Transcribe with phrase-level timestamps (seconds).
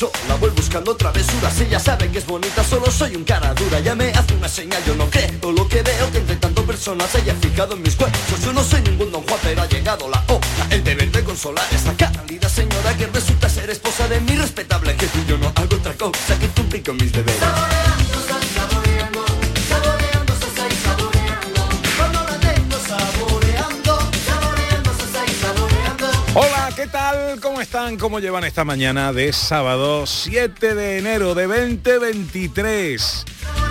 [0.00, 3.94] Sola, voy buscando travesuras Ella sabe que es bonita, solo soy un cara dura Ya
[3.94, 7.34] me hace una señal, yo no creo lo que veo Que entre tantas personas haya
[7.34, 10.46] fijado en mis cuerpos Yo no soy ningún don Juan, pero ha llegado la hora
[10.70, 14.94] El deber de consolar a esta cálida señora Que resulta ser esposa de mi respetable
[14.94, 18.19] jefe yo no hago otra cosa que cumplir con mis deberes
[26.80, 27.38] ¿qué tal?
[27.40, 27.98] ¿Cómo están?
[27.98, 33.26] ¿Cómo llevan esta mañana de sábado 7 de enero de 2023?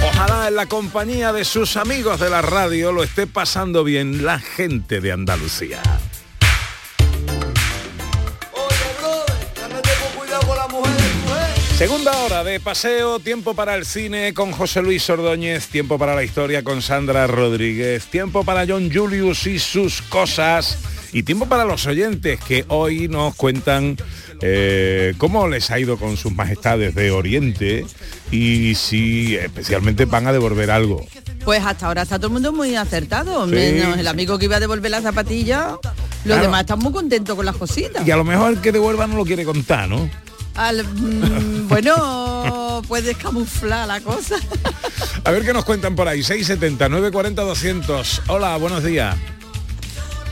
[0.05, 4.37] Ojalá en la compañía de sus amigos de la radio lo esté pasando bien la
[4.37, 5.81] gente de Andalucía.
[11.80, 16.23] Segunda hora de paseo, tiempo para el cine con José Luis Ordóñez, tiempo para la
[16.23, 20.77] historia con Sandra Rodríguez, tiempo para John Julius y sus cosas
[21.11, 23.97] y tiempo para los oyentes que hoy nos cuentan
[24.41, 27.85] eh, cómo les ha ido con sus majestades de Oriente
[28.31, 31.05] y si especialmente van a devolver algo.
[31.43, 34.57] Pues hasta ahora está todo el mundo muy acertado, Sí, menos el amigo que iba
[34.57, 35.69] a devolver la zapatilla.
[35.71, 36.41] Los Claro.
[36.43, 38.05] demás están muy contentos con las cositas.
[38.05, 40.09] Y a lo mejor el que devuelva no lo quiere contar, ¿no?
[40.55, 44.35] Al- mm, bueno, puedes camuflar la cosa.
[45.23, 46.21] A ver qué nos cuentan por ahí.
[46.21, 48.21] 670 940 200.
[48.27, 49.15] Hola, buenos días.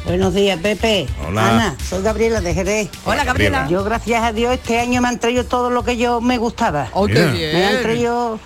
[0.07, 1.05] Buenos días, Pepe.
[1.27, 1.49] Hola.
[1.49, 2.89] Ana, soy Gabriela de Jerez.
[3.03, 3.67] Hola, Gabriela.
[3.69, 6.87] Yo, gracias a Dios, este año me han traído todo lo que yo me gustaba.
[6.93, 7.31] Oh, qué Mira.
[7.31, 7.83] Me han bien.
[7.83, 8.39] traído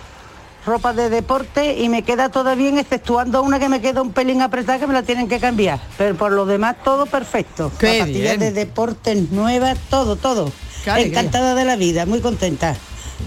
[0.66, 4.42] ropa de deporte y me queda todo bien, exceptuando una que me queda un pelín
[4.42, 5.80] apretada que me la tienen que cambiar.
[6.00, 7.72] Pero por lo demás, todo perfecto.
[7.80, 8.40] Qué Zapatillas bien.
[8.40, 10.52] de deporte nuevas, todo, todo.
[10.84, 11.20] Qué alegría.
[11.20, 12.76] Encantada de la vida, muy contenta.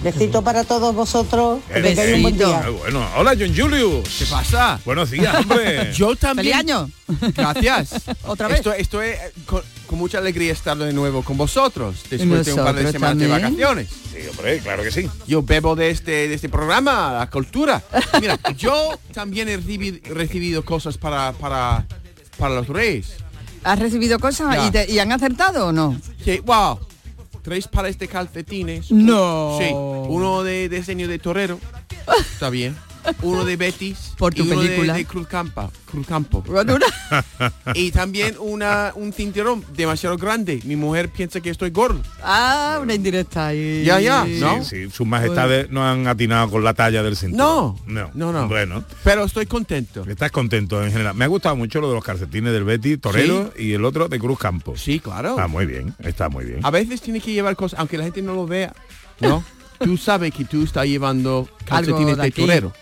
[0.02, 1.60] Besito para todos vosotros.
[1.72, 2.48] Que tengáis un buen besito.
[2.50, 2.68] día.
[2.78, 4.08] bueno, hola John Julius.
[4.18, 4.78] ¿Qué pasa?
[4.84, 5.92] Buenos días, hombre.
[5.96, 6.56] Yo ¡Feliz también.
[6.58, 6.90] año!
[7.34, 8.02] Gracias.
[8.24, 8.58] Otra vez.
[8.58, 12.64] Estoy, estoy eh, con, con mucha alegría estar de nuevo con vosotros después de un
[12.64, 13.88] par de semanas de vacaciones.
[14.12, 15.08] Sí, hombre, claro que sí.
[15.26, 17.82] Yo bebo de este, de este programa, la cultura.
[18.20, 21.86] Mira, yo también he recibi- recibido cosas para, para,
[22.38, 23.14] para los reyes.
[23.62, 25.98] ¿Has recibido cosas y, te- y han acertado o no?
[26.22, 26.78] Que, wow,
[27.44, 28.90] tres pares de calcetines.
[28.90, 29.58] No.
[29.60, 31.60] Sí, uno de diseño de torero.
[32.18, 32.74] Está bien.
[33.22, 34.12] Uno de Betis.
[34.18, 34.94] Por tu y uno de- película.
[34.94, 35.70] De, Cruz Campa.
[35.90, 36.42] Cruz Campo.
[37.74, 40.60] Y también una, un cinturón demasiado grande.
[40.64, 42.00] Mi mujer piensa que estoy gordo.
[42.22, 43.82] ah, una indirecta ahí.
[43.84, 44.64] Ya, ya, Sí, ¿no?
[44.64, 47.76] sí, sus majestades no han atinado con la talla del cinturón.
[47.86, 48.48] No, no, no.
[48.48, 50.04] Bueno, Pero estoy contento.
[50.08, 51.14] estás contento en general.
[51.14, 54.18] Me ha gustado mucho lo de los calcetines del Betty, Torero y el otro de
[54.18, 54.76] Cruz Campo.
[54.76, 55.30] Sí, claro.
[55.30, 56.60] Está muy bien, está muy bien.
[56.62, 58.74] A veces tiene que llevar cosas, aunque la gente no lo vea,
[59.20, 59.44] ¿no?
[59.78, 62.72] tú sabes que tú estás llevando calcetines de de torero,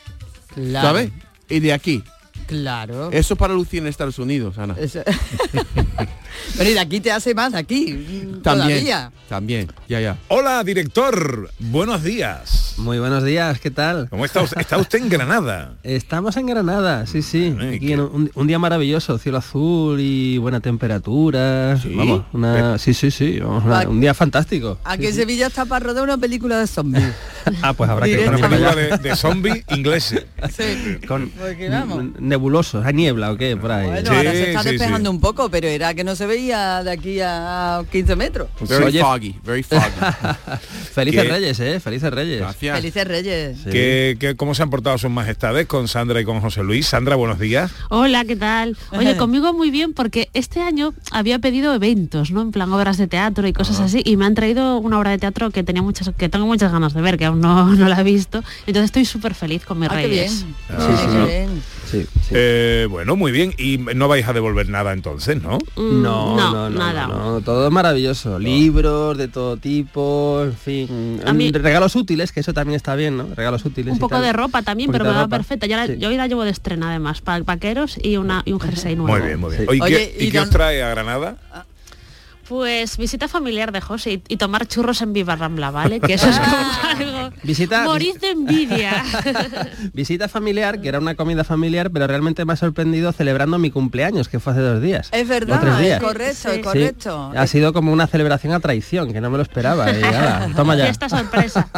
[0.55, 1.11] Claro, ¿sabes?
[1.49, 2.03] Y de aquí.
[2.47, 3.11] Claro.
[3.13, 4.75] Eso para lucir en Estados Unidos, Ana.
[4.79, 5.03] Eso-
[6.57, 7.93] Pero y de aquí te hace más, aquí.
[8.43, 8.43] También.
[8.43, 9.13] Todavía.
[9.29, 9.73] También.
[9.89, 10.19] Ya, ya.
[10.29, 11.51] Hola, director.
[11.59, 12.62] Buenos días.
[12.78, 14.09] Muy buenos días, ¿qué tal?
[14.09, 14.60] ¿Cómo está usted?
[14.60, 15.75] Está usted en Granada.
[15.83, 17.55] Estamos en Granada, sí, sí.
[17.60, 21.77] Ay, Aquí qué- en un, un día maravilloso, cielo azul y buena temperatura.
[21.81, 21.94] ¿Sí?
[21.94, 24.78] Vamos, una, sí, sí, sí, vamos, una- un día fantástico.
[24.84, 27.05] Aquí en Sevilla está para rodar una película de zombies.
[27.60, 28.28] Ah, pues habrá que.
[28.28, 30.27] Una película de, de zombie ingleses.
[30.56, 31.04] sí.
[31.09, 32.04] con Porque vamos.
[32.21, 33.56] nebulosos, ¿hay niebla o qué?
[33.56, 33.89] Por ahí.
[33.89, 35.16] Bueno, Sí, ahora se está sí, despejando sí.
[35.16, 38.49] un poco, pero era que no se veía de aquí a 15 metros.
[38.60, 39.83] Very foggy, very foggy.
[40.94, 41.28] Felices ¿Qué?
[41.28, 41.81] Reyes, ¿eh?
[41.81, 42.39] Felices Reyes.
[42.43, 42.62] Gracias.
[42.71, 43.56] Felices Reyes.
[43.65, 43.71] Sí.
[43.71, 46.87] ¿Qué- qué- cómo se han portado sus majestades con Sandra y con José Luis?
[46.87, 47.73] Sandra, buenos días.
[47.91, 48.77] Hola, ¿qué tal?
[48.93, 52.41] Oye, conmigo muy bien porque este año había pedido eventos, ¿no?
[52.43, 55.19] En plan obras de teatro y cosas así y me han traído una obra de
[55.19, 58.01] teatro que tenía muchas que tengo muchas ganas de ver, que aún no, no la
[58.01, 58.42] he visto.
[58.66, 60.25] Entonces estoy súper feliz con mis Ah, qué bien.
[60.28, 60.33] reyes.
[60.33, 61.63] Sí, sí, qué bien.
[61.92, 62.30] Sí, sí.
[62.33, 63.54] Eh, bueno, muy bien.
[63.59, 65.59] Y no vais a devolver nada entonces, ¿no?
[65.77, 67.06] Mm, No, no, no, nada.
[67.06, 68.39] no, no, todo es maravilloso.
[68.39, 71.21] Libros de todo tipo, en fin.
[71.24, 73.27] A mí- Regalos útiles, que eso también está bien, ¿no?
[73.34, 73.92] Regalos útiles.
[73.92, 74.22] Un y poco tal.
[74.24, 75.66] de ropa también, pero me va perfecta.
[75.66, 75.98] Ya la- Sí.
[75.98, 79.12] Yo hoy la llevo de estrena además, pa- vaqueros y, una, y un jersey nuevo.
[79.16, 79.62] Muy bien, muy bien.
[79.62, 79.68] Sí.
[79.68, 81.36] Oye, ¿y Oye, qué, y y qué don- os trae a Granada?
[82.48, 86.00] Pues visita familiar de José y, y tomar churros en Viva Rambla, ¿vale?
[86.00, 86.56] Que eso es como
[86.91, 87.36] algo...
[87.42, 89.03] Visita- Morir de envidia.
[89.94, 94.28] Visita familiar, que era una comida familiar, pero realmente me ha sorprendido celebrando mi cumpleaños,
[94.28, 95.09] que fue hace dos días.
[95.12, 96.60] Es verdad, tres es correcto, es Sí.
[96.62, 97.33] correcto.
[97.36, 99.91] Ha sido como una celebración a traición, que no me lo esperaba.
[99.91, 100.84] y, ala, toma ya.
[100.86, 101.68] Fiesta sorpresa.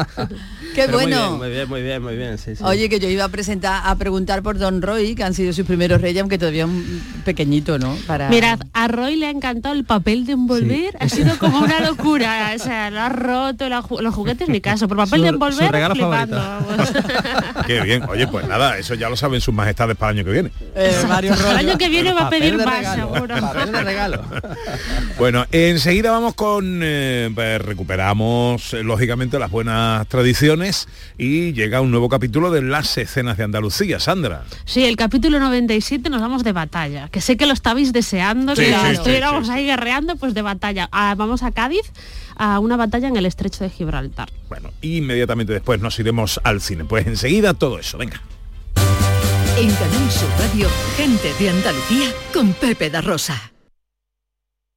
[0.75, 1.37] Qué Pero bueno.
[1.39, 2.39] Muy bien, muy bien, muy bien, muy bien.
[2.39, 2.65] sí, sí.
[2.65, 5.67] Oye, que yo iba a presentar, a preguntar por Don Roy, que han sido sus
[5.67, 7.95] primeros reyes, aunque todavía un pequeñito, ¿no?
[8.07, 8.29] Para...
[8.29, 12.53] Mirad, a Roy le ha encantado el papel de envolver, ha sido como una locura.
[12.55, 15.23] O sea, lo ha roto, lo ha ju- los juguetes ni caso, pero papel Su-
[15.25, 16.43] de su envolver, regalo flipando.
[17.67, 18.03] Qué bien.
[18.09, 20.51] Oye, pues nada, eso ya lo saben sus majestades para el año que viene.
[20.77, 23.41] Eh, Mario El año que viene va a pedir más, regalo, seguro.
[23.41, 24.23] papel de regalo.
[25.19, 26.81] Bueno, enseguida vamos con...
[26.83, 32.99] eh, pues, recuperamos, eh, lógicamente, las buenas tradiciones y llega un nuevo capítulo de las
[32.99, 34.01] escenas de Andalucía.
[34.01, 34.43] Sandra.
[34.65, 38.63] Sí, el capítulo 97 nos vamos de batalla, que sé que lo estabais deseando, Sí,
[38.63, 39.59] que sí, sí, estuviéramos sí, sí.
[39.59, 40.89] ahí guerreando, pues de batalla.
[40.93, 41.91] Ah, vamos a Cádiz,
[42.37, 44.31] a una batalla en el estrecho de Gibraltar.
[44.49, 46.85] Bueno, inmediatamente después nos iremos al cine.
[46.85, 48.21] Pues enseguida todo eso, venga.
[49.59, 53.54] En Canal Sur Radio, gente de Andalucía con Pepe da Rosa.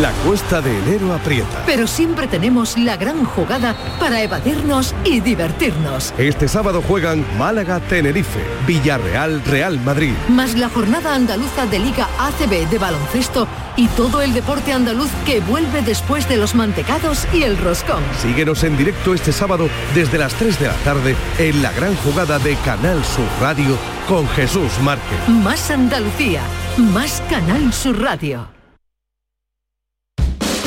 [0.00, 1.62] La cuesta de enero aprieta.
[1.66, 6.12] Pero siempre tenemos la gran jugada para evadirnos y divertirnos.
[6.18, 10.14] Este sábado juegan Málaga-Tenerife, Villarreal-Real Madrid.
[10.28, 13.46] Más la jornada andaluza de Liga ACB de baloncesto
[13.76, 18.02] y todo el deporte andaluz que vuelve después de los mantecados y el roscón.
[18.20, 22.40] Síguenos en directo este sábado desde las 3 de la tarde en la gran jugada
[22.40, 25.28] de Canal Sur Radio con Jesús Márquez.
[25.28, 26.40] Más Andalucía,
[26.78, 28.53] más Canal Sur Radio.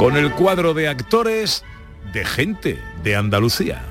[0.00, 1.62] Con el cuadro de actores
[2.14, 3.82] de Gente de Andalucía.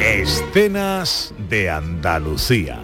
[0.00, 2.80] Escenas de Andalucía.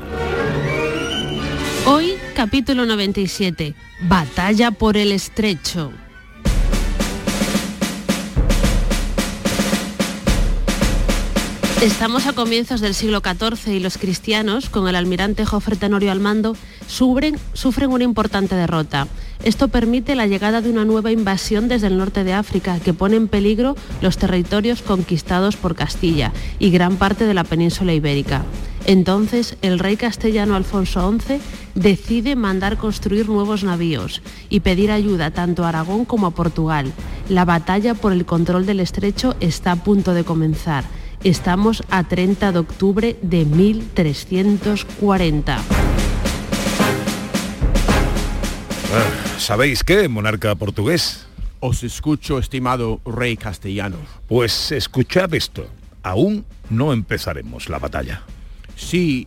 [1.87, 5.91] Hoy, capítulo 97, Batalla por el Estrecho.
[11.83, 16.21] Estamos a comienzos del siglo XIV y los cristianos, con el almirante Jofre Tenorio al
[16.21, 16.57] mando,
[16.89, 19.07] sufren, sufren una importante derrota.
[19.45, 23.17] Esto permite la llegada de una nueva invasión desde el norte de África que pone
[23.17, 28.43] en peligro los territorios conquistados por Castilla y gran parte de la península ibérica.
[28.87, 31.41] Entonces, el rey castellano Alfonso XI
[31.75, 36.91] decide mandar construir nuevos navíos y pedir ayuda tanto a Aragón como a Portugal.
[37.29, 40.85] La batalla por el control del estrecho está a punto de comenzar.
[41.27, 45.57] Estamos a 30 de octubre de 1340.
[45.57, 45.61] Ah,
[49.37, 51.27] ¿Sabéis qué, monarca portugués?
[51.59, 53.97] Os escucho, estimado rey castellano.
[54.29, 55.67] Pues escuchad esto.
[56.05, 58.23] Aún no empezaremos la batalla.
[58.77, 59.27] Sí,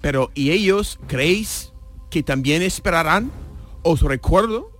[0.00, 1.74] pero ¿y ellos creéis
[2.08, 3.30] que también esperarán?
[3.82, 4.77] Os recuerdo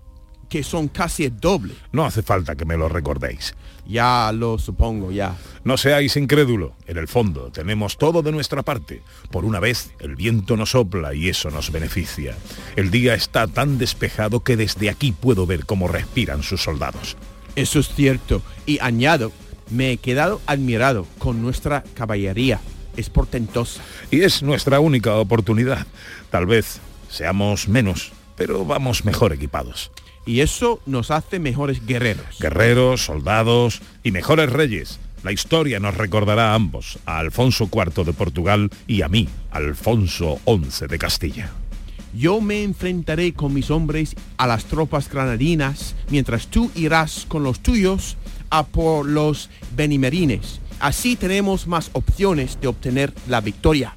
[0.49, 1.75] que son casi el doble.
[1.93, 3.55] No hace falta que me lo recordéis.
[3.87, 5.37] Ya lo supongo, ya.
[5.65, 6.75] No seáis incrédulo.
[6.87, 9.03] En el fondo, tenemos todo de nuestra parte.
[9.31, 12.37] Por una vez, el viento nos sopla y eso nos beneficia.
[12.77, 17.17] El día está tan despejado que desde aquí puedo ver cómo respiran sus soldados.
[17.57, 18.43] Eso es cierto.
[18.67, 19.33] Y añado,
[19.71, 22.61] me he quedado admirado con nuestra caballería.
[22.97, 23.81] Es portentosa.
[24.11, 25.87] Y es nuestra única oportunidad.
[26.31, 29.91] Tal vez seamos menos, pero vamos mejor equipados.
[30.29, 32.39] Y eso nos hace mejores guerreros.
[32.39, 35.01] Guerreros, soldados y mejores reyes.
[35.23, 40.39] La historia nos recordará a ambos, a Alfonso IV de Portugal y a mí, Alfonso
[40.45, 41.51] XI de Castilla.
[42.13, 47.61] Yo me enfrentaré con mis hombres a las tropas granadinas, mientras tú irás con los
[47.61, 48.19] tuyos
[48.51, 50.61] a por los benimerines.
[50.79, 53.95] Así tenemos más opciones de obtener la victoria.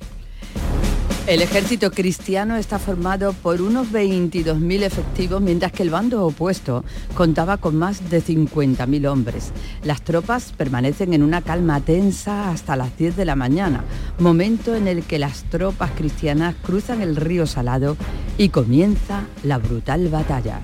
[1.27, 7.57] El ejército cristiano está formado por unos 22.000 efectivos, mientras que el bando opuesto contaba
[7.57, 9.51] con más de 50.000 hombres.
[9.83, 13.83] Las tropas permanecen en una calma tensa hasta las 10 de la mañana,
[14.17, 17.97] momento en el que las tropas cristianas cruzan el río Salado
[18.39, 20.61] y comienza la brutal batalla.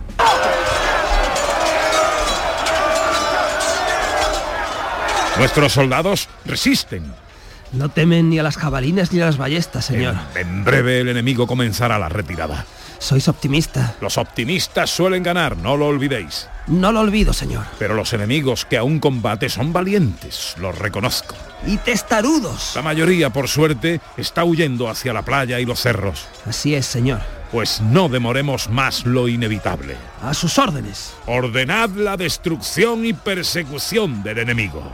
[5.38, 7.27] Nuestros soldados resisten.
[7.74, 10.16] No temen ni a las jabalinas ni a las ballestas, señor.
[10.36, 12.66] En, en breve el enemigo comenzará la retirada.
[13.00, 13.96] Sois optimista.
[14.02, 16.48] Los optimistas suelen ganar, no lo olvidéis.
[16.68, 17.66] No lo olvido, señor.
[17.78, 21.36] Pero los enemigos que aún combate son valientes, los reconozco.
[21.66, 22.72] Y testarudos.
[22.76, 26.28] La mayoría, por suerte, está huyendo hacia la playa y los cerros.
[26.46, 27.22] Así es, señor.
[27.52, 29.96] Pues no demoremos más lo inevitable.
[30.22, 31.14] A sus órdenes.
[31.28, 34.92] Ordenad la destrucción y persecución del enemigo.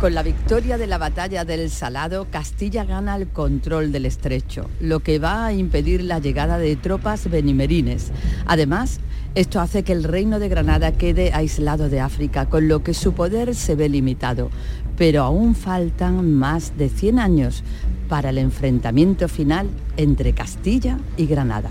[0.00, 5.00] Con la victoria de la batalla del Salado, Castilla gana el control del estrecho, lo
[5.00, 8.12] que va a impedir la llegada de tropas benimerines.
[8.46, 9.00] Además,
[9.34, 13.12] esto hace que el reino de Granada quede aislado de África, con lo que su
[13.12, 14.50] poder se ve limitado.
[14.96, 17.64] Pero aún faltan más de 100 años
[18.08, 21.70] para el enfrentamiento final entre Castilla y Granada.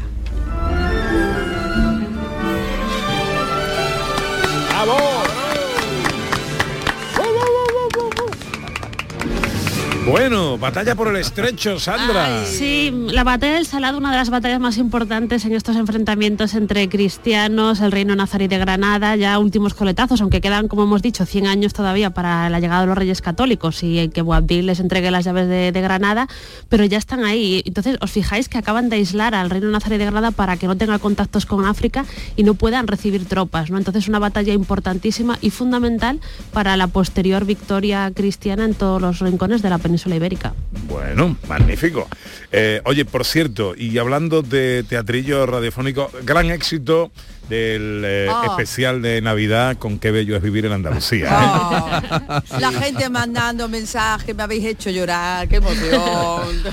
[10.10, 12.46] Bueno, batalla por el estrecho, Sandra.
[12.46, 16.88] Sí, la batalla del Salado, una de las batallas más importantes en estos enfrentamientos entre
[16.88, 21.48] cristianos, el reino nazarí de Granada, ya últimos coletazos, aunque quedan, como hemos dicho, 100
[21.48, 25.26] años todavía para la llegada de los reyes católicos y que Boabdil les entregue las
[25.26, 26.30] llaves de, de Granada,
[26.70, 27.62] pero ya están ahí.
[27.66, 30.78] Entonces, os fijáis que acaban de aislar al reino nazarí de Granada para que no
[30.78, 32.06] tenga contactos con África
[32.38, 33.78] y no puedan recibir tropas, ¿no?
[33.78, 36.22] Entonces, una batalla importantísima y fundamental
[36.54, 40.54] para la posterior victoria cristiana en todos los rincones de la península ibérica.
[40.88, 42.08] Bueno, magnífico.
[42.51, 47.12] Eh, oye, por cierto, y hablando de teatrillo radiofónico, gran éxito
[47.50, 48.44] del eh, Oh.
[48.51, 51.27] especial de Navidad con qué bello es vivir en Andalucía.
[51.30, 52.18] ¿eh?
[52.51, 56.01] Oh, la gente mandando mensajes, me habéis hecho llorar, qué emoción.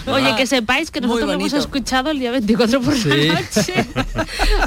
[0.08, 3.08] Oye, que sepáis que nosotros lo hemos escuchado el día 24 por Sí.
[3.08, 3.86] la noche.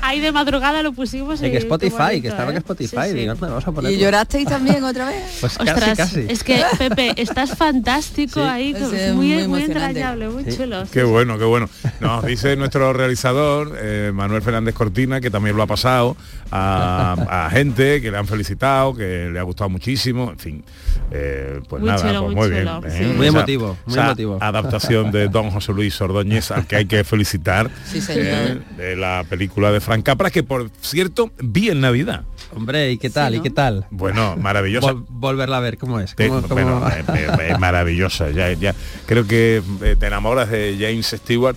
[0.01, 1.41] Ahí de madrugada lo pusimos.
[1.41, 2.59] En y qué Spotify, bonito, que estaba en ¿eh?
[2.59, 2.97] Spotify.
[3.03, 3.13] Sí, sí.
[3.15, 3.97] digo, "Anda, vamos a ponerlo".
[3.97, 5.37] ¿Y llorasteis también otra vez?
[5.41, 6.25] Pues casi, Ostras, casi.
[6.29, 8.46] es que Pepe, estás fantástico Sí.
[8.47, 9.99] Ahí, Es, muy, eh, muy, muy emocionante.
[9.99, 10.57] entrañable, muy Sí.
[10.57, 10.83] chulo.
[10.91, 11.69] Qué bueno, qué bueno.
[11.99, 16.15] Nos dice nuestro realizador, eh, Manuel Fernández Cortina, que también lo ha pasado
[16.51, 20.63] a, a gente que le han felicitado, que le ha gustado muchísimo, en fin.
[21.11, 22.67] eh, pues Muy nada, chulo, pues muy muy bien.
[22.67, 22.87] chulo.
[22.87, 22.95] ¿eh?
[22.97, 23.03] Sí.
[23.15, 24.37] Muy emotivo, muy emotivo.
[24.41, 27.69] Adaptación de Don José Luis Ordóñez, al que hay que felicitar.
[27.85, 28.25] Sí, señor.
[28.25, 32.23] eh, de la película de Frank Capra, que por cierto vi en Navidad.
[32.55, 33.33] Hombre, ¿y qué tal?
[33.33, 33.85] Sí, ¿Y qué tal?
[33.91, 34.93] Bueno, maravillosa.
[34.93, 36.15] Vol- volverla a ver, ¿cómo es?
[36.15, 38.29] Te- ¿Cómo- cómo- bueno, eh, eh, es maravillosa.
[38.37, 38.75] Ya, ya
[39.07, 41.55] creo que eh, te enamoras de James Stewart.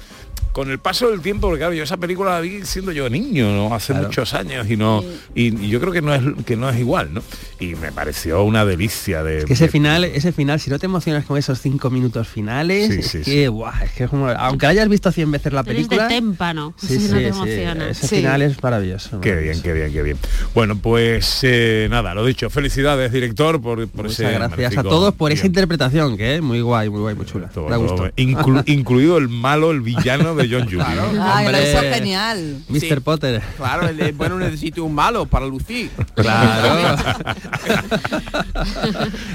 [0.52, 3.52] Con el paso del tiempo, porque claro, yo esa película la vi siendo yo niño,
[3.54, 3.74] ¿no?
[3.74, 4.08] Hace Claro.
[4.08, 5.02] muchos años y no
[5.34, 7.22] y, y yo creo que no es que no es igual, ¿no?
[7.60, 10.86] Y me pareció una delicia de, que ese de- final, ese final, si no te
[10.86, 13.48] emocionas con esos cinco minutos finales, Sí, es sí, que, sí.
[13.48, 16.86] buah, es que es como- aunque hayas visto 100 veces la película, de témpano, sí,
[16.86, 17.88] si sí, no te sí, emociona.
[17.90, 18.16] ese Sí.
[18.16, 19.20] final es maravilloso.
[19.20, 20.16] Qué bien, qué bien, qué bien.
[20.54, 25.14] Bueno, pues eh, nada, lo dicho, felicidades, director, por, por Muchas ese gracias a todos
[25.14, 27.48] por esa interpretación, que es muy guay, muy guay, muy chula.
[27.48, 28.06] Todo, Da todo, gusto.
[28.16, 31.56] inclu- incluido el malo, el villano de John Judy.
[31.56, 32.58] es genial.
[32.68, 32.80] Mr.
[32.80, 32.94] Sí.
[33.02, 33.42] Potter.
[33.56, 35.90] Claro, el, bueno necesita un malo para lucir.
[36.14, 36.96] Claro.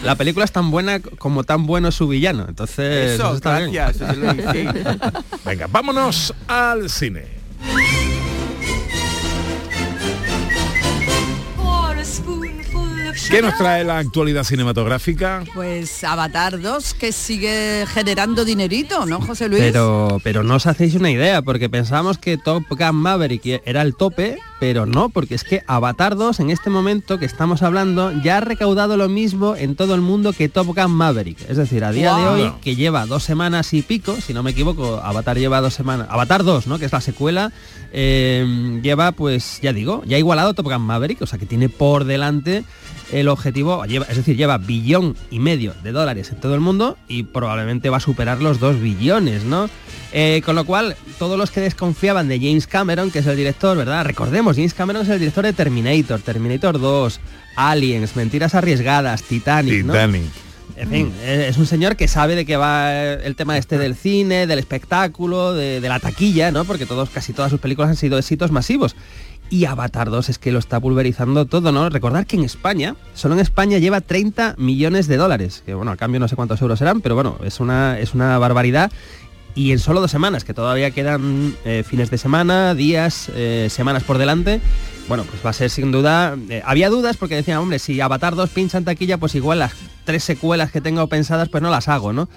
[0.03, 2.45] la película es tan buena como tan bueno su villano.
[2.47, 3.71] Entonces, Eso, eso está bien.
[3.71, 4.11] gracias.
[4.11, 4.67] eso es lo que- sí.
[5.45, 7.34] Venga, vámonos al cine.
[13.35, 15.43] ¿Qué nos trae la actualidad cinematográfica?
[15.53, 19.61] Pues Avatar 2, que sigue generando dinerito, ¿no, José Luis?
[19.61, 23.93] Pero, pero no os hacéis una idea, porque pensábamos que Top Gun Maverick era el
[23.97, 28.37] tope, pero no, porque es que Avatar 2 en este momento que estamos hablando ya
[28.37, 31.37] ha recaudado lo mismo en todo el mundo que Top Gun Maverick.
[31.47, 34.49] Es decir, a día de hoy, que lleva dos semanas y pico, si no me
[34.49, 36.07] equivoco, Avatar lleva dos semanas.
[36.09, 36.79] Avatar 2, ¿no?
[36.79, 37.51] Que es la secuela,
[37.93, 41.69] eh, lleva, pues, ya digo, ya ha igualado Top Gun Maverick, o sea que tiene
[41.69, 42.63] por delante
[43.11, 46.97] el objetivo, lleva, es decir, lleva billón y medio de dólares en todo el mundo
[47.07, 49.69] y probablemente va a superar los dos billones, ¿no?
[50.17, 53.75] Eh, con lo cual, todos los que desconfiaban de James Cameron, que es el director,
[53.75, 54.05] ¿verdad?
[54.05, 57.19] Recordemos, James Cameron es el director de Terminator, Terminator 2,
[57.57, 59.91] Aliens, Mentiras Arriesgadas, Titanic, ¿no?
[59.91, 60.23] Titanic.
[60.77, 63.93] En fin, eh, es un señor que sabe de qué va el tema este del
[63.93, 66.63] cine, del espectáculo, de, de la taquilla, ¿no?
[66.63, 68.95] Porque todos, casi todas sus películas han sido éxitos masivos.
[69.49, 71.89] Y Avatar 2 es que lo está pulverizando todo, ¿no?
[71.89, 75.97] Recordar que en España, solo en España lleva 30 millones de dólares, que bueno, a
[75.97, 78.91] cambio no sé cuántos euros serán, pero bueno, es una, es una barbaridad.
[79.55, 84.03] Y en solo dos semanas, que todavía quedan eh, fines de semana, días, eh, semanas
[84.03, 84.59] por delante,
[85.07, 86.35] bueno, pues va a ser sin duda...
[86.49, 89.71] eh, había dudas porque decían, hombre, si Avatar 2 pincha en taquilla, pues igual las
[90.03, 92.27] tres secuelas que tengo pensadas, pues no las hago, ¿no?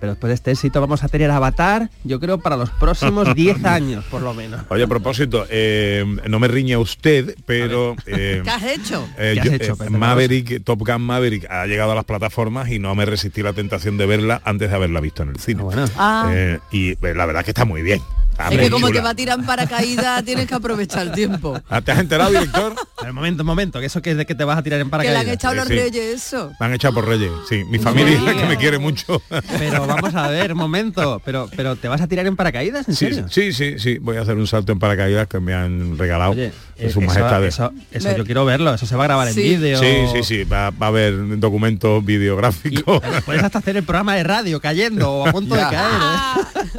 [0.00, 3.64] Pero después de este éxito vamos a tener Avatar, yo creo, para los próximos 10
[3.66, 4.62] años, por lo menos.
[4.70, 7.94] Oye, a propósito, eh, no me riña usted, pero...
[8.06, 9.06] eh, ¿Qué has hecho?
[9.18, 12.70] eh, ¿Qué has yo- hecho, eh, Maverick, Top Gun Maverick ha llegado a las plataformas
[12.70, 15.62] y no me resistí la tentación de verla antes de haberla visto en el cine.
[15.96, 16.30] Ah.
[16.34, 18.00] Eh, y la verdad que está muy bien.
[18.30, 19.00] Está Es muy que como chula.
[19.00, 21.60] te va a tirar en paracaídas, tienes que aprovechar el tiempo.
[21.68, 22.74] Ah, ¿Te has enterado, director?
[23.10, 24.84] Un momento, un momento, que eso que es de que te vas a tirar en
[24.86, 25.22] Que le paracaídas.
[25.22, 25.78] han echado los Sí, sí.
[25.80, 26.52] reyes eso.
[26.60, 27.64] Me han echado por Reyes, sí.
[27.64, 29.22] Mi familia que me quiere mucho.
[29.58, 32.88] Pero vamos a ver, un momento, pero, pero ¿te vas a tirar en paracaídas?
[32.88, 33.26] ¿En Sí, serio?
[33.28, 33.98] sí, sí, sí.
[33.98, 37.00] Voy a hacer un salto en paracaídas que me han regalado Oye, eh, su eso-
[37.00, 37.44] majestad.
[37.44, 39.40] Eso, eso yo quiero verlo, eso se va a grabar Sí.
[39.54, 39.78] en vídeo.
[39.80, 40.44] Sí, sí, sí.
[40.44, 43.02] Va, va a haber documentos videográficos.
[43.24, 45.90] Puedes hasta hacer el programa de radio cayendo o a punto de caer.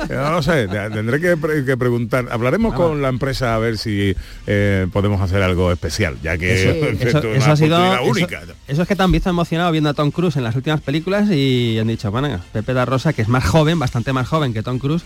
[0.09, 0.13] ¿eh?
[0.15, 2.27] No lo sé, te- tendré que, pre- que preguntar.
[2.31, 4.15] Hablaremos con la empresa a ver si
[4.47, 6.69] eh, podemos hacer algo especial, ya que Eso,
[7.33, 8.41] es una ha sido eso- única.
[8.67, 11.29] Eso, es que te han visto emocionado viendo a Tom Cruise en las últimas películas
[11.31, 14.63] y han dicho, bueno, Pepe da Rosa, que es más joven, bastante más joven que
[14.63, 15.03] Tom Cruise,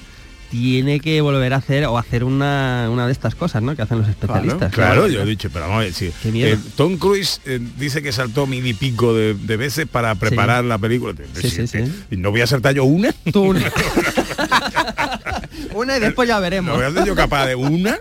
[0.51, 3.75] tiene que volver a hacer o hacer una, una de estas cosas, ¿no?
[3.75, 4.71] Que hacen los especialistas.
[4.71, 6.11] Claro, yo he dicho, pero vamos a ver, sí.
[6.23, 10.63] Eh, Tom Cruise eh, dice que saltó mil y pico de, de veces para preparar
[10.63, 11.13] la película.
[11.33, 11.79] Sí, sí, sí.
[12.11, 13.13] ¿Y no voy a saltar yo una?
[13.33, 13.61] Tú una.
[15.73, 16.71] Una y después ya veremos.
[16.71, 17.97] ¿No voy a ser yo capaz de una?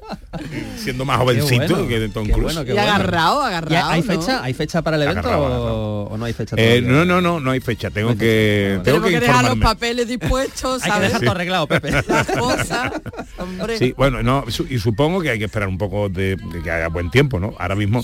[0.76, 2.42] Siendo más jovencito bueno, que de Tom Cruise.
[2.42, 2.90] bueno, qué Y bueno.
[2.92, 3.90] agarrado, ¿Y agarrado.
[3.90, 4.06] ¿Hay ¿no?
[4.06, 4.42] fecha?
[4.42, 7.40] ¿Hay fecha para el evento Agarrado, o, o no hay fecha Eh, no, no, no,
[7.40, 7.90] no hay fecha.
[7.90, 11.90] Tengo que, tengo que que dejar los papeles dispuestos, Hay que dejar todo arreglado, Pepe.
[12.08, 12.92] Las cosas.
[13.38, 13.78] Hombre.
[13.78, 16.70] Sí, bueno, no, su- y supongo que hay que esperar un poco de, de que
[16.70, 17.54] haya buen tiempo, ¿no?
[17.58, 18.02] Ahora mismo.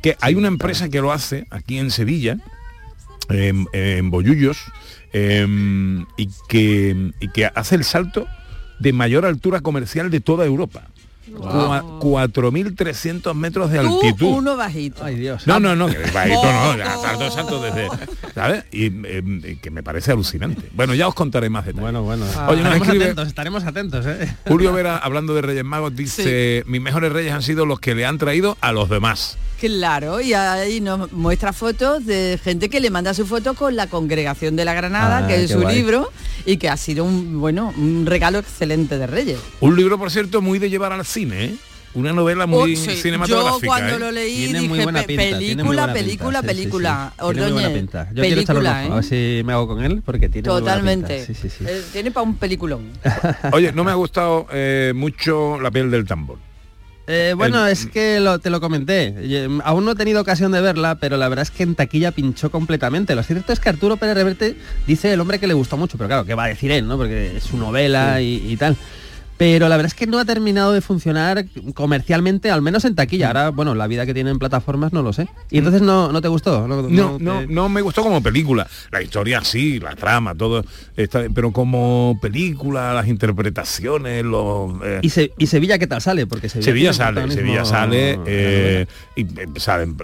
[0.00, 2.38] Que hay una empresa que lo hace aquí en Sevilla,
[3.30, 4.58] en, en Bollullos,
[5.12, 8.26] em, y, que, y que hace el salto
[8.78, 10.82] de mayor altura comercial de toda Europa.
[11.30, 14.26] Cua- 4.300 metros de Tú, altitud.
[14.38, 15.04] uno bajito.
[15.04, 15.46] Ay, Dios.
[15.46, 17.86] No, no, no, que bajito no, ya salto, salto desde,
[18.34, 18.64] ¿sabes?
[18.72, 20.70] Y em, que me parece alucinante.
[20.72, 21.82] Bueno, ya os contaré más detalles.
[21.82, 22.24] Bueno, bueno.
[22.24, 24.36] Oye, nos estaremos escribe- atentos, estaremos atentos, ¿eh?
[24.46, 28.06] Julio Vera, hablando de Reyes Magos, dice, mis mejores reyes han sido los que le
[28.06, 29.36] han traído a los demás.
[29.58, 33.88] Claro, y ahí nos muestra fotos de gente que le manda su foto con la
[33.88, 35.74] congregación de la Granada, Ah, que es su guay.
[35.76, 36.12] libro,
[36.46, 39.38] y que ha sido un bueno, un regalo excelente de Reyes.
[39.60, 41.54] Un libro, por cierto, muy de llevar al cine, ¿eh?
[41.94, 42.96] Una novela muy Oh, sí.
[42.98, 43.60] cinematográfica.
[43.62, 43.98] Yo cuando ¿eh?
[43.98, 47.12] lo leí Tiene muy dije buena "Pe- pinta, tiene muy película, buena pinta, película, película.
[47.18, 47.48] Ordóñez.
[47.48, 49.38] Yo quiero ojo, a ver ¿eh?
[49.40, 51.24] si me hago con él, porque tiene muy buena Totalmente.
[51.24, 51.26] pinta.
[51.26, 51.64] Sí, sí, sí.
[51.66, 52.90] Eh, tiene para un peliculón.
[53.52, 56.38] Oye, no me ha gustado eh, mucho La piel del tambor.
[57.10, 59.14] Eh, bueno, El- es que lo- te lo comenté.
[59.16, 62.12] Eh, Aún no he tenido ocasión de verla, pero la verdad es que en taquilla
[62.12, 63.14] pinchó completamente.
[63.14, 66.08] Lo cierto es que Arturo Pérez Reverte dice el hombre que le gustó mucho, pero
[66.08, 66.98] claro, ¿qué va a decir él, no?
[66.98, 68.76] Porque es su novela y, y tal.
[69.38, 73.28] Pero la verdad es que no ha terminado de funcionar comercialmente, al menos en taquilla.
[73.28, 75.28] Ahora, bueno, la vida que tiene en plataformas no lo sé.
[75.50, 76.66] Y entonces no, no te gustó.
[76.66, 78.66] No, No, te- no, me gustó como película.
[78.90, 80.64] La historia sí, la trama, todo.
[80.96, 84.72] Está, pero como película, las interpretaciones, los...
[84.84, 86.26] eh, ¿Y, Se- y Sevilla qué tal sale?
[86.26, 89.96] Porque Sevilla, sale, Sevilla sale, eh, y eh, salen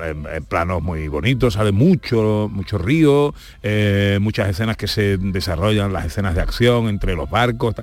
[0.48, 6.34] planos muy bonitos, sale mucho, mucho río, eh, muchas escenas que se desarrollan, las escenas
[6.36, 7.74] de acción entre los barcos.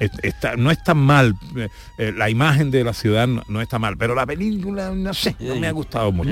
[0.00, 3.60] Está- está- no es tan mal, eh, eh, la imagen de la ciudad no, no
[3.60, 6.30] está mal, pero la película, no sé, no me ha gustado mucho.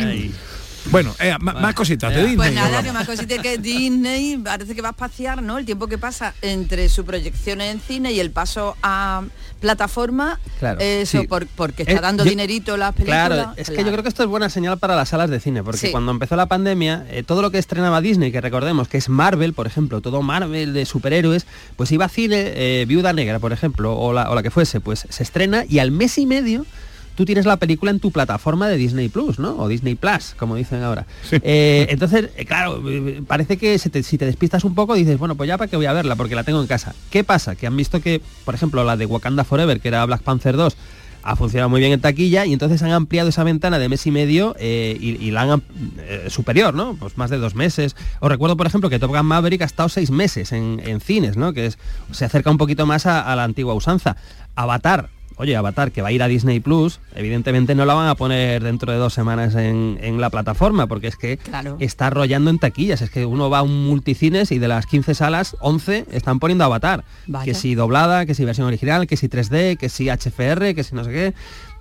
[0.90, 2.36] Bueno, eh, más cositas de Disney.
[2.36, 5.58] Pues nada, que más cosita que Disney parece que va a espaciar, ¿no?
[5.58, 9.22] El tiempo que pasa entre su proyección en cine y el paso a
[9.60, 11.26] plataforma, Claro, eso sí.
[11.28, 13.26] por- porque está Eh, dando yo- dinerito las películas.
[13.28, 15.62] Claro, es que yo creo que esto es buena señal para las salas de cine,
[15.62, 15.90] porque Sí.
[15.92, 19.52] cuando empezó la pandemia, eh, todo lo que estrenaba Disney, que recordemos que es Marvel,
[19.54, 23.96] por ejemplo, todo Marvel de superhéroes, pues iba a cine, eh, Viuda Negra, por ejemplo,
[23.96, 26.66] o la, o la que fuese, pues se estrena y al mes y medio
[27.14, 29.56] tú tienes la película en tu plataforma de Disney Plus, ¿no?
[29.58, 31.06] O Disney Plus, como dicen ahora.
[31.30, 35.18] Eh, entonces, eh, claro, eh, parece que se te- si te despistas un poco dices,
[35.18, 36.94] bueno, pues ya para qué voy a verla, porque la tengo en casa.
[37.10, 37.54] ¿Qué pasa?
[37.54, 40.76] Que han visto que, por ejemplo, la de Wakanda Forever, que era Black Panther 2,
[41.24, 44.10] ha funcionado muy bien en taquilla y entonces han ampliado esa ventana de mes y
[44.10, 45.62] medio eh, y, la han
[45.98, 46.94] eh, superior, ¿no?
[46.94, 47.94] Pues más de dos meses.
[48.20, 51.52] Os recuerdo, por ejemplo, que Top Gun Maverick ha estado seis meses en, cines, ¿no?
[51.52, 51.78] Que es,
[52.10, 54.16] se acerca un poquito más a la antigua usanza.
[54.56, 58.14] Avatar oye, Avatar, que va a ir a Disney Plus, evidentemente no la van a
[58.14, 61.38] poner dentro de dos semanas en, la plataforma, porque es que
[61.78, 63.02] está arrollando en taquillas.
[63.02, 66.64] Es que uno va a un multicines y de las 15 salas, 11 están poniendo
[66.64, 67.04] Avatar.
[67.44, 70.94] Que si doblada, que si versión original, que si 3D, que si HFR, que si
[70.94, 71.34] no sé qué.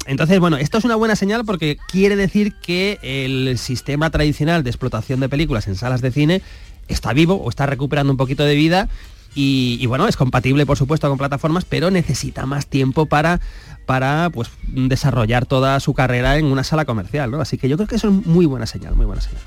[0.07, 4.69] Entonces, bueno, esto es una buena señal porque quiere decir que el sistema tradicional de
[4.69, 6.41] explotación de películas en salas de cine
[6.87, 8.89] está vivo o está recuperando un poquito de vida
[9.34, 13.39] y, bueno, es compatible por supuesto con plataformas, pero necesita más tiempo para
[13.86, 17.41] para pues desarrollar toda su carrera en una sala comercial, ¿no?
[17.41, 19.41] Así que yo creo que eso es muy buena señal, muy buena señal.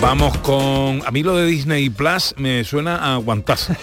[0.00, 1.02] Vamos con.
[1.04, 3.74] A mí lo de Disney Plus me suena a guantazo.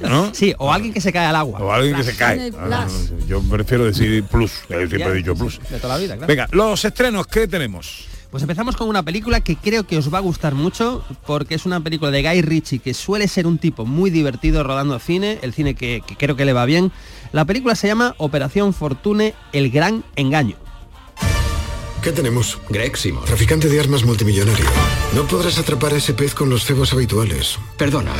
[0.00, 0.30] ¿no?
[0.34, 1.60] Sí, o alguien que se cae al agua.
[1.60, 2.52] O alguien que se cae.
[2.58, 2.86] Ah,
[3.26, 4.62] yo prefiero decir plus.
[4.66, 5.60] Siempre he dicho plus.
[5.68, 6.28] De toda la vida, claro.
[6.28, 8.06] Venga, los estrenos, ¿qué tenemos?
[8.34, 11.66] Pues empezamos con una película que creo que os va a gustar mucho porque es
[11.66, 15.54] una película de Guy Ritchie que suele ser un tipo muy divertido rodando cine, el
[15.54, 16.90] cine que, creo que le va bien.
[17.30, 20.56] La película se llama Operación Fortune, el gran engaño.
[22.02, 22.58] ¿Qué tenemos?
[22.68, 23.24] Greg Simon.
[23.24, 24.66] Traficante de armas multimillonario.
[25.14, 27.56] No podrás atrapar a ese pez con los cebos habituales.
[27.78, 28.14] Perdona,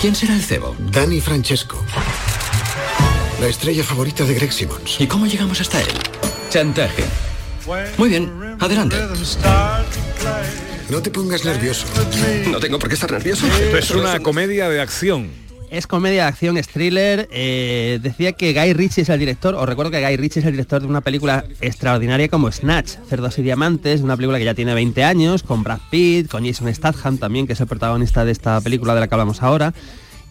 [0.00, 0.74] ¿quién será el cebo?
[0.90, 1.80] Danny Francesco.
[3.40, 4.96] La estrella favorita de Greg Simmons.
[5.00, 5.92] ¿Y cómo llegamos hasta él?
[6.48, 7.29] Chantaje.
[7.98, 8.96] Muy bien, adelante.
[10.88, 11.86] No te pongas nervioso.
[12.50, 13.46] No tengo por qué estar nervioso.
[13.46, 15.28] Esto es una comedia de acción.
[15.70, 17.28] Es comedia de acción, es thriller.
[17.30, 20.52] Eh, decía que Guy Ritchie es el director, os recuerdo que Guy Ritchie es el
[20.52, 24.74] director de una película extraordinaria como Snatch, Cerdos y Diamantes, una película que ya tiene
[24.74, 28.60] 20 años, con Brad Pitt, con Jason Statham también, que es el protagonista de esta
[28.60, 29.72] película de la que hablamos ahora.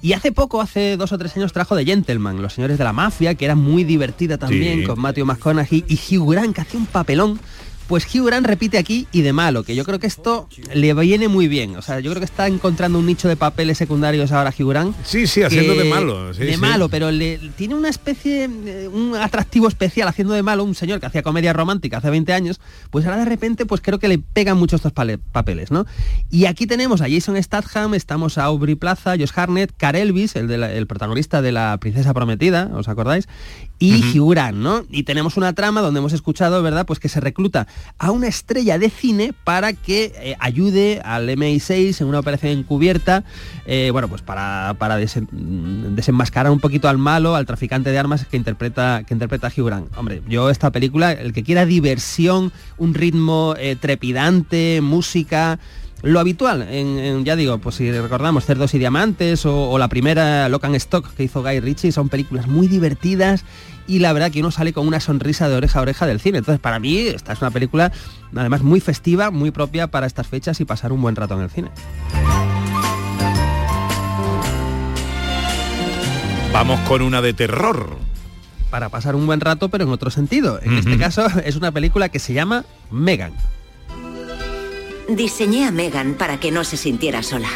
[0.01, 2.93] Y hace poco, hace dos o tres años, trajo de Gentleman, Los Señores de la
[2.93, 6.85] Mafia, que era muy divertida también, con Matthew McConaughey y Hugh Grant, que hacía un
[6.85, 7.39] papelón
[7.89, 11.27] pues Hugh Grant repite aquí y de malo, que yo creo que esto le viene
[11.27, 11.75] muy bien.
[11.75, 14.95] O sea, yo creo que está encontrando un nicho de papeles secundarios ahora Hugh Grant.
[15.03, 16.31] Sí, sí, haciendo de malo.
[16.31, 20.75] de malo, pero le, tiene una especie, eh, un atractivo especial haciendo de malo un
[20.75, 24.07] señor que hacía comedia romántica hace 20 años, pues ahora de repente pues creo que
[24.07, 25.87] le pegan mucho estos papeles, ¿no?
[26.29, 30.51] Y aquí tenemos a Jason Statham, estamos a Aubrey Plaza, Josh Harnett, Car Elvis, el,
[30.51, 33.27] el protagonista de La Princesa Prometida, ¿os acordáis?
[33.79, 34.85] Y Hugh Grant, ¿no?
[34.91, 36.85] Y tenemos una trama donde hemos escuchado, ¿verdad?
[36.85, 37.65] Pues que se recluta
[37.97, 43.23] a una estrella de cine para que eh, ayude al MI6 en una operación encubierta,
[43.65, 48.37] eh, bueno, pues para, para desenmascarar un poquito al malo, al traficante de armas que
[48.37, 49.97] interpreta, que interpreta Hugh Grant.
[49.97, 55.59] Hombre, yo esta película, el que quiera diversión, un ritmo eh, trepidante, música,
[56.01, 60.75] lo habitual, en, ya digo, pues si recordamos Cerdos y Diamantes o, la primera Locan
[60.75, 63.43] Stock que hizo Guy Ritchie, son películas muy divertidas
[63.85, 66.37] y la verdad que uno sale con una sonrisa de oreja a oreja del cine.
[66.37, 67.91] Entonces para mí esta es una película
[68.35, 71.49] además muy festiva, muy propia para estas fechas y pasar un buen rato en el
[71.49, 71.69] cine.
[76.53, 77.97] Vamos con una de terror.
[78.69, 80.59] Para pasar un buen rato, pero en otro sentido.
[80.61, 83.33] En este caso es una película que se llama Megan.
[85.09, 87.49] Diseñé a Megan para que no se sintiera sola.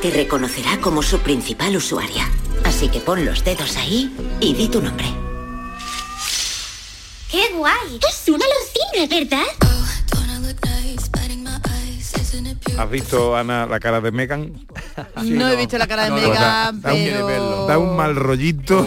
[0.00, 2.30] Te reconocerá como su principal usuaria.
[2.64, 5.06] Así que pon los dedos ahí y di tu nombre.
[7.28, 7.98] ¡Qué guay!
[8.08, 9.46] Es una alucina, ¿verdad?
[12.78, 14.52] ¿Has visto, Ana, la cara de Megan?
[15.24, 17.66] no, he visto la cara de Megan, pero...
[17.66, 18.86] Da un mal rollito.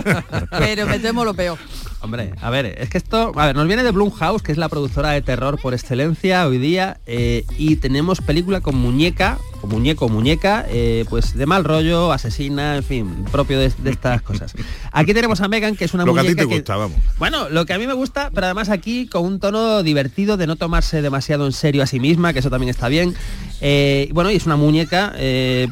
[0.50, 1.58] pero me temo lo peor.
[2.02, 4.68] Hombre, a ver, es que esto, a ver, nos viene de Blumhouse, que es la
[4.68, 10.08] productora de terror por excelencia hoy día, eh, y tenemos película con muñeca, o muñeco
[10.08, 14.54] muñeca, eh, pues de mal rollo, asesina, en fin, propio de, estas cosas.
[14.92, 16.98] Aquí tenemos a Megan, que es una lo muñeca que a ti te gusta, vamos.
[17.18, 20.46] Bueno, lo que a mí me gusta, pero además aquí con un tono divertido de
[20.46, 23.14] no tomarse demasiado en serio a sí misma, que eso también está bien.
[23.62, 25.14] Eh, bueno, y es una muñeca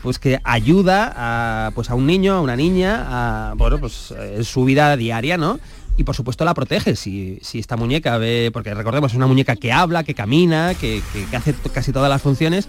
[0.02, 4.44] pues que ayuda a, pues a un niño, a una niña, a, bueno, pues en
[4.44, 5.60] su vida diaria, ¿no?
[5.96, 9.72] Y por supuesto la protege si, esta muñeca ve, porque recordemos, es una muñeca que
[9.72, 11.02] habla, que camina, que,
[11.36, 12.68] hace casi todas las funciones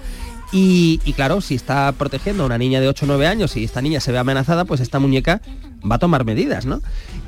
[0.52, 3.82] y, claro, si está protegiendo a una niña de 8 o 9 años y esta
[3.82, 5.42] niña se ve amenazada, pues esta muñeca
[5.90, 6.82] va a tomar medidas, ¿no?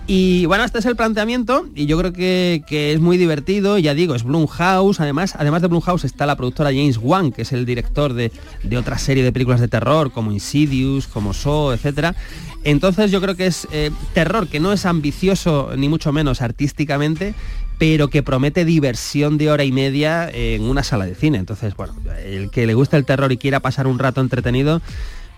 [0.09, 4.15] Y bueno, este es el planteamiento y yo creo que, es muy divertido, ya digo,
[4.15, 8.13] es Blumhouse, además, además de Blumhouse está la productora James Wan, que es el director
[8.13, 8.31] de,
[8.63, 12.15] de otra serie de películas de terror como Insidious, como Saw, etcétera.
[12.63, 17.33] Entonces yo creo que es eh, terror que no es ambicioso ni mucho menos artísticamente,
[17.77, 21.37] pero que promete diversión de hora y media en una sala de cine.
[21.37, 21.93] Entonces, bueno,
[22.23, 24.81] el que le guste el terror y quiera pasar un rato entretenido,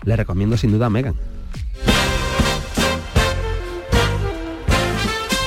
[0.04, 1.16] le recomiendo sin duda a Megan.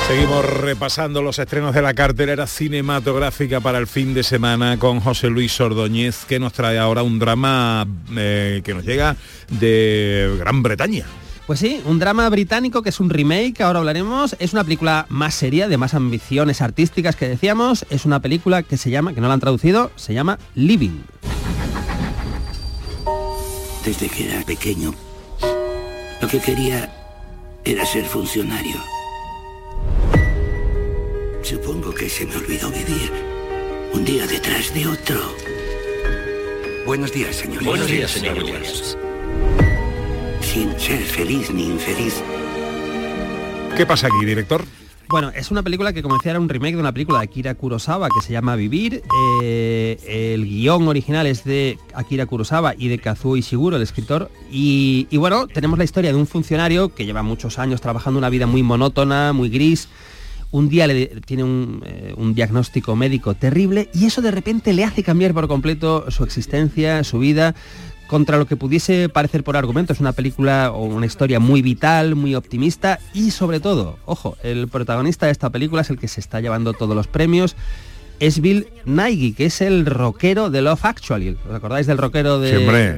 [0.07, 5.29] Seguimos repasando los estrenos de la cartelera cinematográfica para el fin de semana con José
[5.29, 9.15] Luis Ordóñez, que nos trae ahora un drama eh, que nos llega
[9.49, 11.05] de Gran Bretaña.
[11.47, 14.35] Pues sí, un drama británico que es un remake, ahora hablaremos.
[14.39, 17.85] Es una película más seria, de más ambiciones artísticas que decíamos.
[17.89, 21.01] Es una película que se llama, que no la han traducido, se llama Living.
[23.85, 24.93] Desde que era pequeño,
[26.21, 26.93] lo que quería
[27.65, 29.02] era ser funcionario.
[31.43, 33.11] Supongo que se me olvidó vivir
[33.93, 35.19] un día detrás de otro.
[36.85, 37.65] Buenos días, señor.
[37.65, 38.97] Buenos días, señor Williams.
[40.39, 42.23] Sin ser feliz ni infeliz.
[43.75, 44.63] ¿Qué pasa aquí, director?
[45.09, 47.55] Bueno, es una película que como decía era un remake de una película de Akira
[47.55, 49.03] Kurosawa que se llama Vivir.
[49.43, 54.31] Eh, el guion original es de Akira Kurosawa y de Kazuo Ishiguro, el escritor.
[54.49, 58.29] Y, y bueno, tenemos la historia de un funcionario que lleva muchos años trabajando una
[58.29, 59.89] vida muy monótona, muy gris.
[60.53, 64.83] Un día le tiene un, eh, un diagnóstico médico terrible y eso de repente le
[64.83, 67.55] hace cambiar por completo su existencia, su vida
[68.05, 69.93] contra lo que pudiese parecer por argumento.
[69.93, 74.67] Es una película o una historia muy vital, muy optimista y sobre todo, ojo, el
[74.67, 77.55] protagonista de esta película es el que se está llevando todos los premios.
[78.19, 81.35] Es Bill Nighy, que es el rockero de Love Actually.
[81.49, 82.51] ¿Os acordáis del rockero de,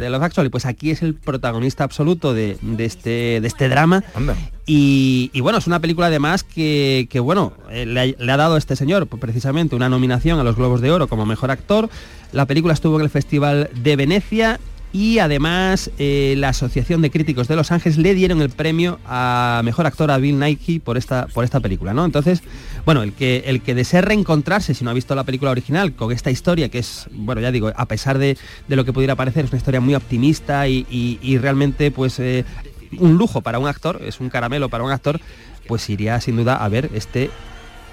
[0.10, 0.50] Love Actually?
[0.50, 4.04] Pues aquí es el protagonista absoluto de, de este, de este drama.
[4.14, 4.36] Anda.
[4.68, 8.38] Y, y bueno, es una película además que, que, bueno, eh, le, ha- le ha
[8.38, 11.50] dado a este señor pues, precisamente una nominación a los Globos de Oro como mejor
[11.50, 11.90] actor.
[12.32, 14.60] La película estuvo en el Festival de Venecia
[14.96, 19.62] y además eh, la Asociación de Críticos de Los Ángeles le dieron el premio a
[19.66, 22.06] mejor actor a Bill Nighy por esta, por esta película, ¿no?
[22.06, 22.42] Entonces,
[22.86, 26.14] bueno, el que, el que desee reencontrarse, si no ha visto la película original, con
[26.14, 28.38] esta historia que es, bueno, ya digo, a pesar de,
[28.70, 32.18] de lo que pudiera parecer, es una historia muy optimista y, y- y realmente, pues,
[32.20, 32.46] eh,
[32.98, 35.20] un lujo para un actor, es un caramelo para un actor,
[35.68, 37.30] pues iría sin duda a ver este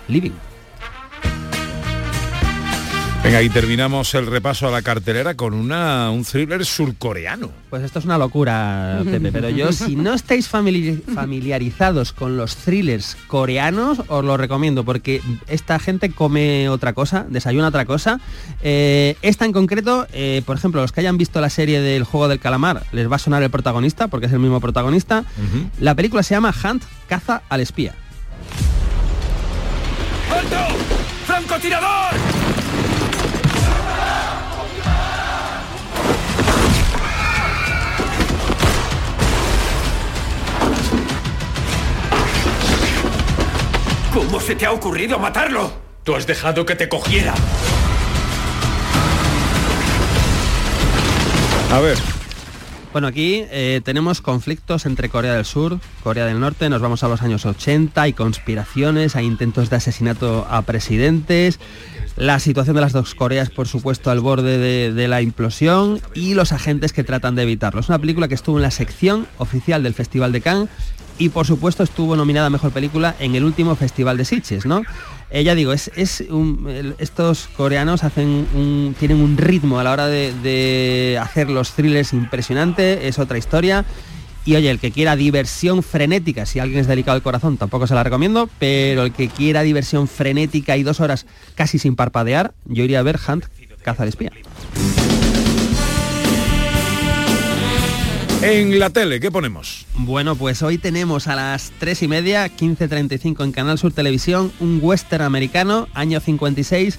[0.07, 0.31] Living.
[3.25, 7.53] Venga, y terminamos el repaso a la cartelera con una, un thriller surcoreano.
[7.71, 12.57] Pues esto es una locura, Pepe, pero yo si no estáis famili- familiarizados con los
[12.57, 18.19] thrillers coreanos, os lo recomiendo porque esta gente come otra cosa, desayuna otra cosa.
[18.61, 22.27] Eh, esta en concreto, eh, por ejemplo, los que hayan visto la serie del juego
[22.27, 25.25] del calamar, les va a sonar el protagonista, porque es el mismo protagonista.
[25.79, 27.95] La película se llama Hunt, caza al espía.
[30.29, 30.75] ¡Alto!
[31.25, 32.22] ¡Francotirador!
[44.13, 45.73] ¿Cómo se te ha ocurrido matarlo?
[46.05, 47.33] Tú has dejado que te cogiera.
[51.71, 51.97] A ver.
[52.93, 57.09] Bueno, aquí eh, tenemos conflictos entre Corea del Sur, Corea del Norte, nos vamos a
[57.09, 61.59] los años 80, hay conspiraciones, hay intentos de asesinato a presidentes,
[62.17, 66.35] la situación de las dos Coreas, por supuesto, al borde de, de la implosión y
[66.35, 67.81] los agentes que tratan de evitarlo.
[67.81, 70.69] Es una película que estuvo en la sección oficial del Festival de Cannes
[71.19, 74.83] y, por supuesto, estuvo nominada a Mejor Película en el último Festival de Sitges, ¿no?
[75.33, 76.23] Ya digo, es, es
[76.99, 83.19] estos coreanos hacen tienen un ritmo a la hora de, hacer los thrillers impresionante, es
[83.19, 83.87] otra historia.
[84.45, 87.95] Y oye, el que quiera diversión frenética, si alguien es delicado del corazón, tampoco se
[87.95, 92.85] la recomiendo, pero el que quiera diversión frenética y dos horas casi sin parpadear, yo
[92.85, 93.45] iría a ver Hunt,
[93.83, 94.33] Caza al espía.
[98.43, 99.87] En la tele, ¿qué ponemos?
[99.95, 104.81] Bueno, pues hoy tenemos a las 3 y media, 15.35 en Canal Sur Televisión, un
[104.83, 106.99] western americano, año 56,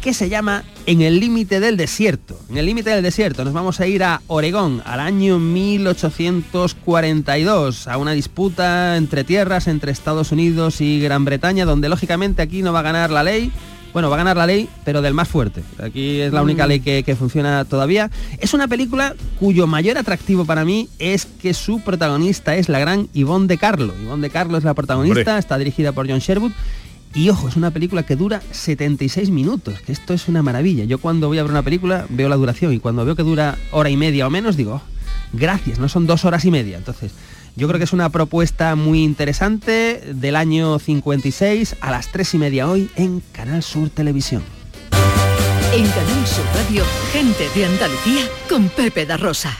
[0.00, 2.38] que se llama En el límite del desierto.
[2.48, 7.96] En el límite del desierto nos vamos a ir a Oregón, al año 1842, a
[7.96, 12.78] una disputa entre tierras entre Estados Unidos y Gran Bretaña, donde lógicamente aquí no va
[12.78, 13.50] a ganar la ley.
[13.92, 15.62] Bueno, va a ganar la ley, pero del más fuerte.
[15.82, 16.68] Aquí es la única Mm.
[16.68, 18.10] ley que, que funciona todavía.
[18.38, 23.08] Es una película cuyo mayor atractivo para mí es que su protagonista es la gran
[23.12, 23.92] Yvonne de Carlo.
[24.02, 25.38] Yvonne de Carlo es la protagonista, Hombre.
[25.38, 26.52] está dirigida por John Sherwood.
[27.12, 30.84] Y ojo, es una película que dura 76 minutos, que esto es una maravilla.
[30.84, 33.56] Yo cuando voy a ver una película veo la duración y cuando veo que dura
[33.72, 34.82] hora y media o menos digo, "Oh,
[35.32, 36.76] gracias, no son dos horas y media.
[36.78, 37.10] Entonces,
[37.56, 42.38] yo creo que es una propuesta muy interesante del año 56 a las 3 y
[42.38, 44.42] media hoy en Canal Sur Televisión.
[45.72, 49.56] En Canal Sur Radio, gente de Andalucía con Pepe da Rosa.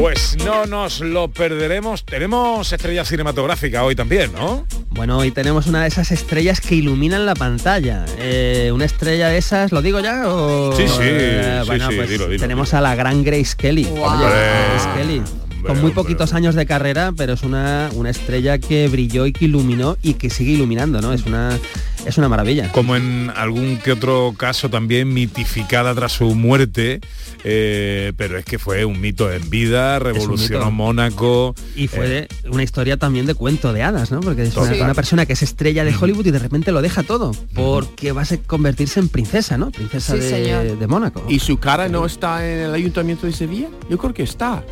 [0.00, 2.06] Pues no nos lo perderemos.
[2.06, 4.66] Tenemos estrella cinematográfica hoy también, ¿no?
[4.88, 8.06] Bueno, hoy tenemos una de esas estrellas que iluminan la pantalla.
[8.16, 10.26] Eh, una estrella de esas, ¿lo digo ya?
[10.26, 10.72] O...
[10.74, 13.84] Sí, sí, Eh, sí, bueno, sí, pues dilo, dilo, tenemos a la gran Grace Kelly.
[13.92, 14.24] Oye.
[14.24, 15.22] Grace Kelly.
[15.66, 19.44] con muy poquitos años de carrera, pero es una, una estrella que brilló y que
[19.44, 21.12] iluminó y que sigue iluminando, ¿no?
[21.12, 21.58] Es una
[22.06, 22.70] es una maravilla.
[22.72, 27.00] Como en algún que otro caso también mitificada tras su muerte,
[27.44, 30.70] eh, pero es que fue un mito en vida, revolucionó.
[30.70, 31.54] Mónaco.
[31.76, 34.20] Y fue eh, una historia también de cuento de hadas, ¿no?
[34.20, 37.32] Porque es una, persona que es estrella de Hollywood y de repente lo deja todo,
[37.54, 39.70] porque va a convertirse en princesa, ¿no?
[39.70, 41.24] Princesa Sí, de, de Mónaco.
[41.28, 43.68] ¿Y su cara no está en el ayuntamiento de Sevilla?
[43.88, 44.62] Yo creo que está.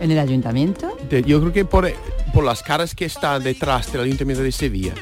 [0.00, 0.96] ¿En el ayuntamiento?
[1.08, 1.90] De- yo creo que por,
[2.32, 4.92] por las caras que están detrás del ayuntamiento de Sevilla.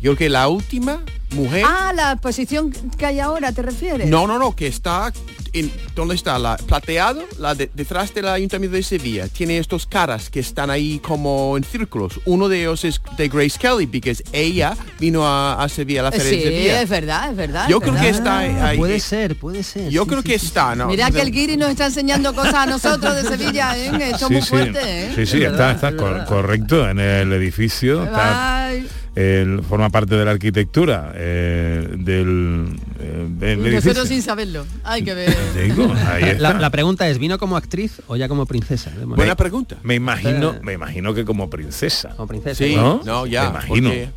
[0.00, 1.00] Yo creo que la última
[1.32, 1.64] mujer...
[1.66, 4.08] Ah, la posición que hay ahora, ¿te refieres?
[4.08, 5.12] No, no, no, que está
[5.52, 6.38] en ¿dónde está?
[6.38, 9.26] La plateado, la de- detrás del ayuntamiento de Sevilla.
[9.28, 12.20] Tiene estos caras que están ahí como en círculos.
[12.24, 16.12] Uno de ellos es de Grace Kelly, porque ella vino a, a Sevilla, a la
[16.12, 16.82] feria Sí, de Sevilla.
[16.82, 17.68] es verdad, es verdad.
[17.68, 18.06] Yo es creo verdad.
[18.08, 18.78] que está ahí.
[18.78, 19.90] Puede ser, puede ser.
[19.90, 20.86] Yo creo que está, ¿no?
[20.86, 23.90] Mira que el Guiri nos está enseñando cosas a nosotros de Sevilla, ¿eh?
[24.12, 25.12] Esto es muy fuerte, ¿eh?
[25.16, 28.04] sí, sí, está, está cor- correcto en el edificio.
[28.04, 28.86] Está, Ay,
[29.20, 34.64] él forma parte de la arquitectura eh, del, eh, del nosotros sin saberlo.
[34.84, 35.34] Hay que ver.
[35.54, 36.52] Te digo, ahí está.
[36.54, 38.90] La, la pregunta es, ¿vino como actriz o ya como princesa?
[38.90, 39.04] de?
[39.04, 39.76] Buena pregunta.
[39.82, 40.60] Me imagino, Eh.
[40.62, 42.10] me imagino que como princesa.
[42.16, 42.64] Como princesa.
[42.64, 43.00] Sí, ¿no?
[43.04, 43.88] no, ya, Me imagino.
[43.90, 44.10] porque-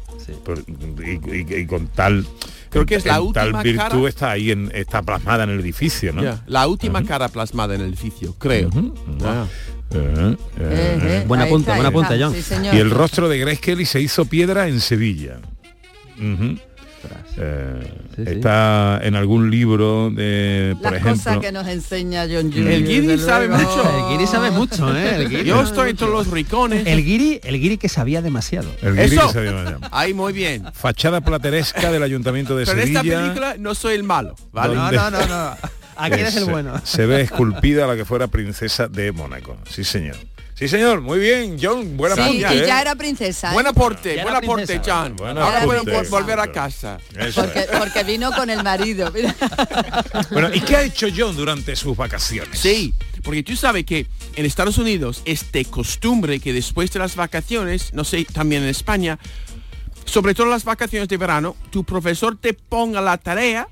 [0.45, 2.25] Por- y, y- y con tal
[2.69, 5.49] Creo que es la en tal última virtud cara- está ahí en, está plasmada en
[5.49, 6.23] el edificio, ¿no?
[6.47, 8.69] La última cara plasmada en el edificio, creo.
[9.93, 12.25] Eh, eh, Buen ahí apunte, está, buen ahí apunte, está.
[12.25, 12.35] John.
[12.71, 12.75] Sí.
[12.75, 15.37] Y el rostro de Grace Kelly se hizo piedra en Sevilla.
[17.35, 21.23] Eh, Está en algún libro de, por Las ejemplo.
[21.23, 22.67] cosas que nos enseña John Julius.
[22.69, 23.63] El Guiri sabe luego.
[23.63, 23.81] mucho.
[23.83, 25.15] El Guiri sabe mucho, ¿eh?
[25.15, 25.43] El Guiri.
[25.45, 26.85] Yo estoy entre los ricones.
[26.85, 28.69] El Guiri, el Guiri que sabía demasiado.
[28.83, 29.27] El guiri Eso.
[29.27, 29.79] que se llama.
[29.91, 30.63] Ahí muy bien.
[30.73, 33.01] Fachada plateresca del Ayuntamiento de Pero en Sevilla.
[33.01, 34.75] esta película no soy el malo, ¿vale?
[34.75, 34.95] ¿Dónde?
[34.95, 35.55] No, no, no.
[35.95, 36.81] Aquí que eres el se- bueno.
[36.85, 39.57] Se ve esculpida la que fuera princesa de Mónaco.
[39.69, 40.15] Sí, señor.
[40.55, 41.01] Sí, señor.
[41.01, 41.97] Muy bien, John.
[41.97, 42.67] Buena Sí, que ¿eh?
[42.67, 43.49] ya era princesa.
[43.49, 43.53] ¿eh?
[43.53, 44.79] Buen aporte, Ya buen aporte.
[44.85, 45.15] John.
[45.19, 46.99] Ahora puedo volver a casa.
[47.35, 47.65] Porque, es.
[47.79, 49.11] porque vino con el marido.
[50.31, 52.59] Bueno, ¿y qué ha hecho John durante sus vacaciones?
[52.59, 57.15] Sí, porque tú sabes que en Estados Unidos es de costumbre que después de las
[57.15, 59.17] vacaciones, no sé, también en España,
[60.05, 63.67] sobre todo las vacaciones de verano, tu profesor te ponga la tarea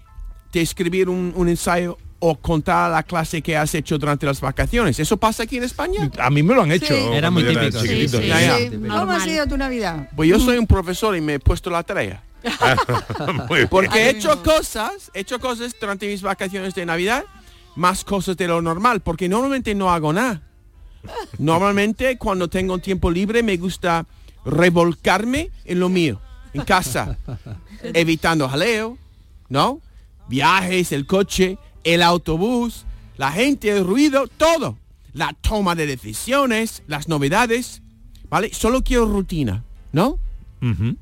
[0.51, 4.99] de escribir un, un ensayo o contar la clase que has hecho durante las vacaciones.
[4.99, 6.09] ¿Eso pasa aquí en España?
[6.19, 6.93] A mí me lo han hecho.
[6.93, 7.03] Sí.
[7.13, 8.21] Era muy típico, sí, chiquitito.
[8.21, 8.57] sí, Ya, ya.
[8.59, 10.07] Sí, ¿Cómo ha sido tu Navidad?
[10.15, 12.23] Pues yo soy un profesor y me he puesto la tarea.
[13.69, 17.23] Porque he hecho cosas, he hecho cosas durante mis vacaciones de Navidad,
[17.75, 20.41] más cosas de lo normal, porque normalmente no hago nada.
[21.39, 24.05] Normalmente cuando tengo tiempo libre me gusta
[24.45, 26.19] revolcarme en lo mío,
[26.53, 27.17] en casa,
[27.83, 28.97] evitando jaleo,
[29.49, 29.81] ¿no?
[30.27, 32.85] Viajes, el coche, el autobús,
[33.17, 34.77] la gente, el ruido, todo.
[35.13, 37.81] La toma de decisiones, las novedades,
[38.29, 38.53] ¿vale?
[38.53, 40.19] Solo quiero rutina, ¿no?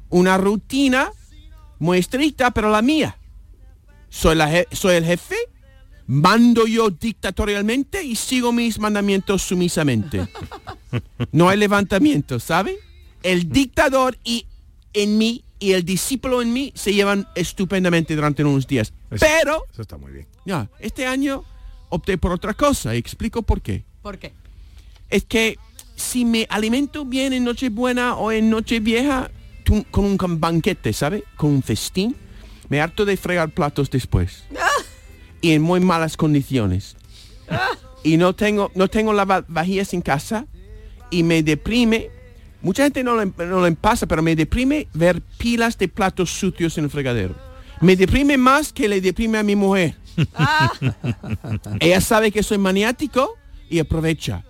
[0.09, 1.11] Una rutina
[1.79, 3.17] muy estricta, pero la mía.
[4.09, 5.35] Soy, la soy el jefe,
[6.07, 10.27] mando yo dictatorialmente y sigo mis mandamientos sumisamente.
[11.31, 12.79] No hay levantamiento, ¿sabe?
[13.21, 14.47] El dictador y
[14.93, 18.93] en mí y el discípulo en mí se llevan estupendamente durante unos días.
[19.11, 20.27] Eso- Pero, Eso está muy bien.
[20.45, 21.43] ya, este año
[21.89, 24.31] opté por otra cosa y explico por qué ¿Por qué?
[25.09, 25.57] es que
[25.95, 29.29] si me alimento bien en Nochebuena o en Nochevieja
[29.91, 31.23] con un banquete, ¿sabe?
[31.35, 32.15] Con un festín,
[32.69, 34.43] me harto de fregar platos después.
[35.41, 36.95] y en muy malas condiciones.
[38.03, 40.47] y no tengo, no tengo lavavajillas en casa
[41.11, 42.09] y me deprime.
[42.61, 46.77] Mucha gente no le, no le pasa, pero me deprime ver pilas de platos sucios
[46.77, 47.35] en el fregadero.
[47.81, 49.95] Me deprime más que le deprime a mi mujer.
[51.79, 53.35] Ella sabe que soy maniático
[53.69, 54.43] y aprovecha.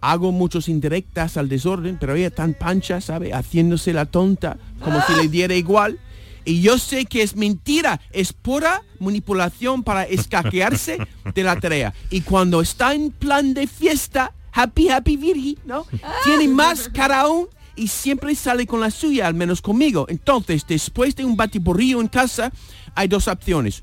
[0.00, 3.32] Hago muchos indirectas al desorden, pero ella tan pancha, ¿sabe?
[3.32, 5.98] Haciéndose la tonta, como si le diera igual.
[6.44, 10.98] Y yo sé que es mentira, es pura manipulación para escaquearse
[11.34, 11.92] de la tarea.
[12.10, 15.86] Y cuando está en plan de fiesta, happy, happy Virgi, ¿no?
[16.24, 20.06] Tiene más cara aún y siempre sale con la suya, al menos conmigo.
[20.08, 22.50] Entonces, después de un batiburrillo en casa,
[22.94, 23.82] hay dos opciones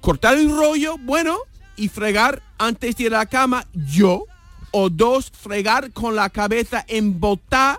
[0.00, 1.36] cortar el rollo, bueno,
[1.76, 4.24] y fregar antes de ir a la cama, yo.
[4.72, 7.78] O dos, fregar con la cabeza embotada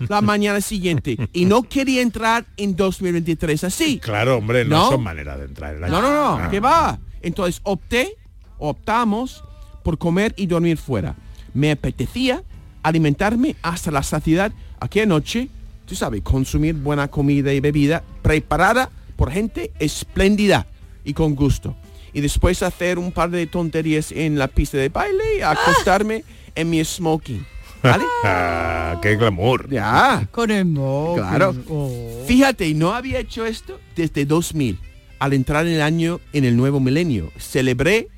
[0.00, 1.16] la mañana siguiente.
[1.32, 3.98] Y no quería entrar en 2023 así.
[3.98, 4.90] Claro, hombre, no, No.
[4.90, 5.92] son maneras de entrar en el año.
[5.92, 6.48] No, no, no, Ah.
[6.50, 6.98] ¿qué va?
[7.22, 8.14] Entonces opté,
[8.58, 9.42] optamos
[9.82, 11.14] por comer y dormir fuera.
[11.54, 12.42] Me apetecía
[12.84, 15.48] alimentarme hasta la saciedad aquella noche,
[15.86, 20.66] tú sabes, consumir buena comida y bebida preparada por gente espléndida
[21.04, 21.74] y con gusto.
[22.12, 26.24] Y después hacer un par de tonterías en la pista de baile y acostarme
[26.54, 27.44] en mi smoking.
[27.82, 28.04] ¿Vale?
[28.26, 29.68] Ah, qué glamour.
[29.68, 30.28] Ya.
[30.30, 31.22] Con el móvil.
[31.22, 31.54] Claro.
[31.68, 32.22] Oh.
[32.26, 34.78] Fíjate, no había hecho esto desde 2000,
[35.18, 37.30] al entrar en el año, en el nuevo milenio.
[37.38, 38.08] Celebré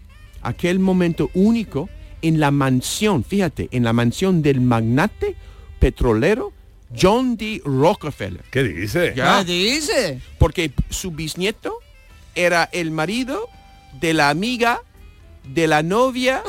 [0.43, 1.89] aquel momento único
[2.23, 5.35] en la mansión, fíjate, en la mansión del magnate
[5.79, 6.53] petrolero
[6.99, 7.61] John D.
[7.64, 8.45] Rockefeller.
[8.51, 9.12] ¿Qué dice?
[9.17, 9.45] Ya.
[9.45, 10.21] ¿Qué dice?
[10.39, 11.75] Porque su bisnieto
[12.35, 13.49] era el marido
[14.01, 14.81] de la amiga
[15.53, 16.43] de la novia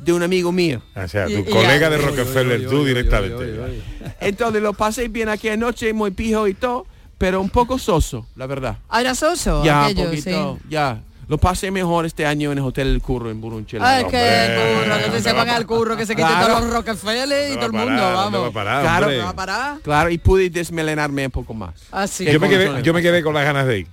[0.00, 0.82] de un amigo mío.
[0.96, 3.58] O sea, tu y- colega y- de Rockefeller, tú directamente.
[4.20, 6.86] Entonces lo pasé bien aquella noche, muy pijo y todo,
[7.18, 8.78] pero un poco soso, la verdad.
[8.88, 10.66] Ah, era soso ya, aquello, poquito, sí.
[10.68, 11.02] ya.
[11.28, 13.96] Lo pasé mejor este año en el Hotel El Curro en Burunchela.
[13.96, 14.10] Ay, que
[14.84, 16.46] curro, que se van al curro, que se quiten Claro.
[16.46, 18.14] todos los Rockefeller y todo el mundo, parar?
[18.14, 18.42] ¿Dónde vamos.
[18.42, 19.06] va a parar, Claro.
[19.06, 19.18] hombre?
[19.22, 19.78] ¿Va a parar?
[19.82, 21.74] Claro, y pude desmelenarme un poco más.
[21.90, 22.24] Ah, sí.
[22.24, 23.86] Yo me, quedé, yo me quedé con las ganas de ir.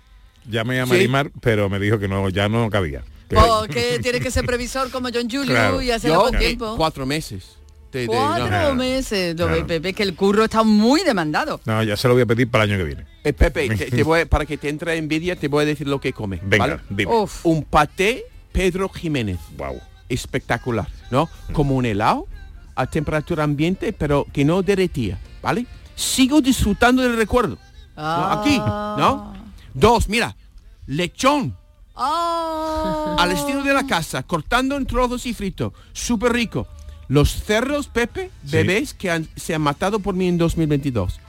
[0.50, 0.90] Llamé a ¿Sí?
[0.92, 3.02] Marimar, pero me dijo que no, ya no cabía.
[3.30, 5.82] Que- Porque tienes que ser previsor como John Julio Claro.
[5.82, 6.76] y hacerlo con eh, tiempo.
[6.78, 7.58] cuatro meses.
[7.94, 8.76] de- de- Cuatro no.
[8.76, 9.38] meses.
[9.38, 11.60] Lo ve, Pepe, que el curro está muy demandado.
[11.66, 13.06] No, ya se lo voy a pedir para el año que viene.
[13.24, 16.00] Eh, Pepe, te, te voy, para que te entre envidia, te voy a decir lo
[16.02, 16.40] que come.
[16.44, 16.80] Venga, ¿vale?
[16.90, 17.14] dime.
[17.14, 17.46] Uf.
[17.46, 19.38] Un paté Pedro Jiménez.
[19.58, 19.80] Wow.
[20.10, 21.30] Espectacular, ¿no?
[21.54, 22.28] Como un helado
[22.76, 25.66] a temperatura ambiente, pero que no derretía, ¿vale?
[25.96, 27.58] Sigo disfrutando del recuerdo.
[27.96, 28.04] ¿no?
[28.32, 29.34] Aquí, ¿no?
[29.74, 30.36] Dos, mira,
[30.88, 31.56] lechón.
[31.96, 33.16] Ah.
[33.20, 35.74] Al estilo de la casa, cortando en trozos y frito.
[35.94, 36.68] Súper rico.
[37.08, 38.52] Los cerdos, Pepe, Sí.
[38.54, 41.20] bebés que han- se han matado por mí en 2022.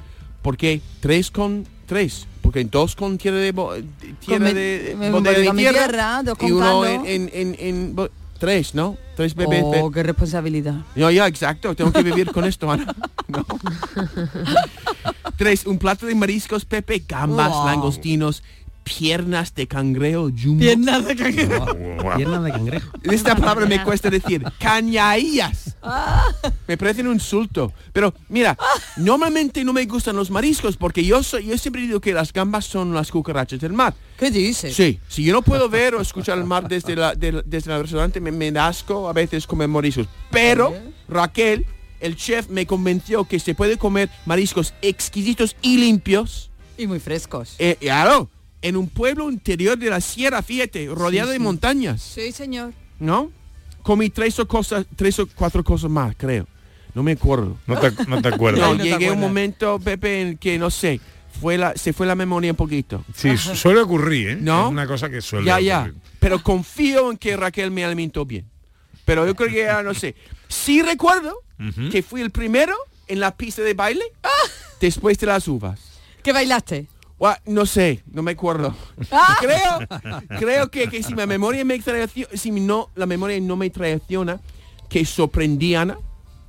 [0.40, 2.26] Porque tres con tres.
[2.40, 3.74] Porque en dos con tierra de, bo-
[4.20, 7.06] tierra Con de, mi- bodega de con mi tierra, tierra, dos con y uno en,
[7.06, 8.96] en, en- en bo- tres, ¿no?
[9.14, 9.62] Tres bebés.
[9.64, 10.74] Oh, qué responsabilidad.
[10.96, 11.74] No, ya, exacto.
[11.76, 12.92] Tengo que vivir con esto, Ana.
[13.28, 13.46] No.
[15.36, 17.66] Tres, un plato de mariscos, Pepe, gambas, Wow.
[17.66, 18.42] langostinos,
[18.84, 20.60] piernas de cangrejo, jumbo.
[20.60, 21.66] Piernas de cangrejo.
[22.16, 22.90] Pierna de cangrejo.
[23.04, 24.42] Esta palabra me cuesta decir.
[24.58, 25.76] Cañaillas.
[26.66, 27.72] Me parece un insulto.
[27.92, 28.56] Pero mira,
[28.96, 32.64] normalmente no me gustan los mariscos porque yo soy, yo siempre digo que las gambas
[32.66, 33.94] son las cucarachas del mar.
[34.18, 34.74] ¿Qué dices?
[34.74, 37.80] Sí, si yo no puedo ver o escuchar el mar desde la, del- desde el
[37.82, 40.06] restaurante, me, me asco a veces comer mariscos.
[40.30, 40.72] Pero
[41.08, 41.66] Raquel,
[42.00, 46.50] el chef, me convenció que se puede comer mariscos exquisitos y limpios.
[46.78, 47.54] Y muy frescos.
[47.58, 48.30] Eh, claro,
[48.62, 51.42] en un pueblo interior de la sierra, fíjate, rodeado Sí, de sí.
[51.42, 52.02] montañas.
[52.02, 52.72] Sí, señor.
[52.98, 53.30] ¿no?
[53.82, 56.46] Comí tres o cosas, tres o cuatro cosas más, creo.
[56.94, 57.56] No me acuerdo.
[57.66, 58.60] No te, no te acuerdas.
[58.60, 61.00] No, llegué a un momento, Pepe, en que no sé,
[61.40, 63.04] fue la, se fue la memoria un poquito.
[63.14, 64.36] Sí, su- suele ocurrir, ¿eh?
[64.40, 64.66] ¿No?
[64.66, 65.78] Es una cosa que suele Ya, ya.
[65.80, 65.96] ocurrir.
[66.20, 68.46] Pero confío en que Raquel me alimentó bien.
[69.04, 70.14] Pero yo creo que ya no sé.
[70.48, 71.34] Sí recuerdo
[71.90, 72.74] que fui el primero
[73.08, 74.04] en la pista de baile
[74.80, 75.80] después de las uvas.
[76.22, 76.86] ¿Qué bailaste?
[77.46, 78.74] No sé, no me acuerdo.
[79.40, 83.70] creo, creo que, que si mi memoria me traiciona, si no, la memoria no me
[83.70, 84.40] traiciona,
[84.88, 85.96] que sorprendían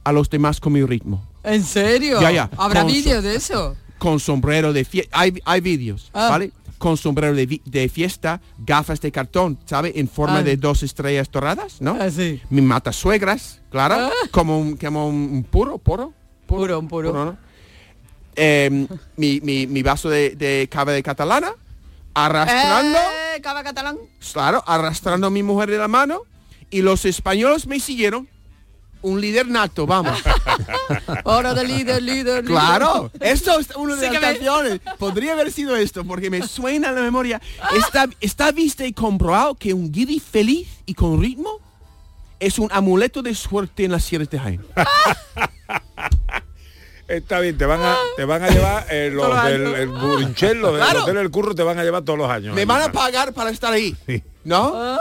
[0.03, 1.27] a los demás con mi ritmo.
[1.43, 2.19] ¿En serio?
[2.21, 2.49] Ya, ya.
[2.57, 3.75] ¿Habrá vídeos de eso?
[3.97, 5.17] Con sombrero de fiesta.
[5.19, 6.29] Hay, hay vídeos, Ah.
[6.29, 6.51] ¿vale?
[6.77, 9.93] Con sombrero de, de fiesta, gafas de cartón, ¿sabe?
[9.95, 10.43] En forma Ah.
[10.43, 11.97] de dos estrellas doradas, ¿no?
[11.99, 12.41] Ah, sí.
[12.49, 13.95] Mi mata suegras, claro.
[13.97, 14.11] Ah.
[14.31, 16.13] Como, un, como un puro, puro.
[16.47, 17.13] Puro, un puro.
[17.13, 17.37] ¿no?
[18.35, 21.53] Eh, mi, mi- mi vaso de, de cava de catalana,
[22.13, 22.97] arrastrando,
[23.35, 23.97] Eh, cava catalán.
[24.31, 26.21] claro, arrastrando a mi mujer de la mano
[26.69, 28.27] y los españoles me siguieron.
[29.01, 30.17] Un líder nato, vamos.
[31.25, 32.45] Hora de líder, líder, líder.
[32.45, 34.79] Claro, esto es uno de Sí las me- canciones.
[34.97, 37.41] Podría haber sido esto, porque me suena en la memoria.
[37.75, 41.59] Está, está vista y comprobado que un guiri feliz y con ritmo
[42.39, 44.65] es un amuleto de suerte en las sierras de Jaén.
[47.17, 50.59] Está bien, te van a, te van a llevar eh, los los del el Burinchel,
[50.59, 50.97] los del.
[50.97, 52.55] Hotel El Curro, te van a llevar todos los años.
[52.55, 54.23] Me van a pagar para estar ahí, Sí.
[54.43, 54.97] ¿no?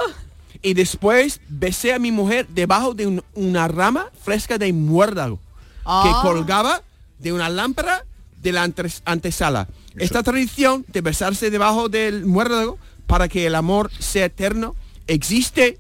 [0.63, 5.41] Y después besé a mi mujer debajo de un- una rama fresca de muérdago
[5.85, 6.03] Ah.
[6.23, 6.83] que colgaba
[7.19, 8.05] de una lámpara
[8.41, 9.69] de la antes- antesala.
[9.97, 14.75] Esta tradición de besarse debajo del muérdago para que el amor sea eterno
[15.07, 15.79] existe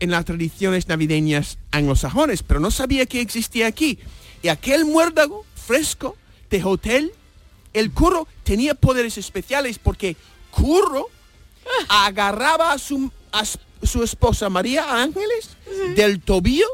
[0.00, 3.98] en las tradiciones navideñas anglosajones, pero no sabía que existía aquí.
[4.42, 6.16] Y aquel muérdago fresco
[6.50, 7.12] de hotel,
[7.72, 10.16] el curro tenía poderes especiales porque
[10.50, 11.06] curro
[11.88, 15.56] agarraba a su, a su esposa María Ángeles
[15.96, 16.66] del tobillo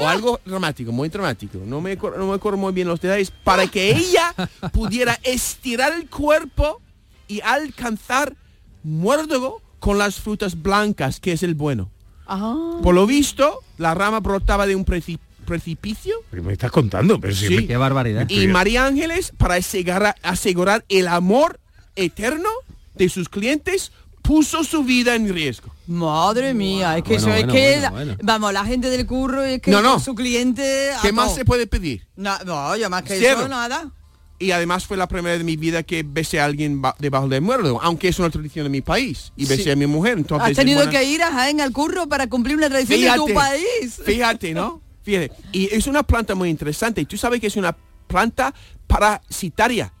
[0.00, 1.58] o algo dramático, muy dramático.
[1.66, 3.30] No me, acuerdo, no me acuerdo muy bien los detalles.
[3.30, 4.34] Para que ella
[4.72, 6.80] pudiera estirar el cuerpo
[7.28, 8.34] y alcanzar
[8.82, 11.90] muérdago con las frutas blancas, que es el bueno.
[12.26, 12.78] Ah.
[12.82, 17.18] Por lo visto, la rama brotaba de un preci- precipicio ¿Qué me estás contando?
[17.20, 17.66] Pero si Sí.
[17.66, 18.28] Qué barbaridad.
[18.28, 21.58] y María Ángeles, para asegurar, asegurar el amor
[21.94, 22.48] eterno
[22.94, 23.92] de sus clientes,
[24.22, 25.72] puso su vida en riesgo.
[25.86, 28.16] Madre mía, es que Bueno, eso es que, bueno, la- bueno.
[28.22, 30.00] vamos, la gente del curro es que No, no.
[30.00, 30.90] su cliente...
[31.00, 32.06] ¿Qué más se puede pedir?
[32.16, 33.38] Na- no, yo más que Cero.
[33.40, 33.90] eso, nada.
[34.38, 37.28] Y además fue la primera vez de mi vida que besé a alguien ba- debajo
[37.28, 39.32] del muerto, aunque es una tradición de mi país.
[39.36, 39.70] Y besé Sí.
[39.70, 40.18] a mi mujer.
[40.18, 43.12] Entonces, Has tenido buena- que ir a Jaén al curro para cumplir una tradición de
[43.16, 43.98] tu país.
[44.04, 44.82] Fíjate, ¿no?
[45.06, 45.30] Fíjate.
[45.52, 47.00] Y es una planta muy interesante.
[47.00, 47.74] Y tú sabes que es una
[48.08, 48.52] planta
[48.88, 49.92] parasitaria.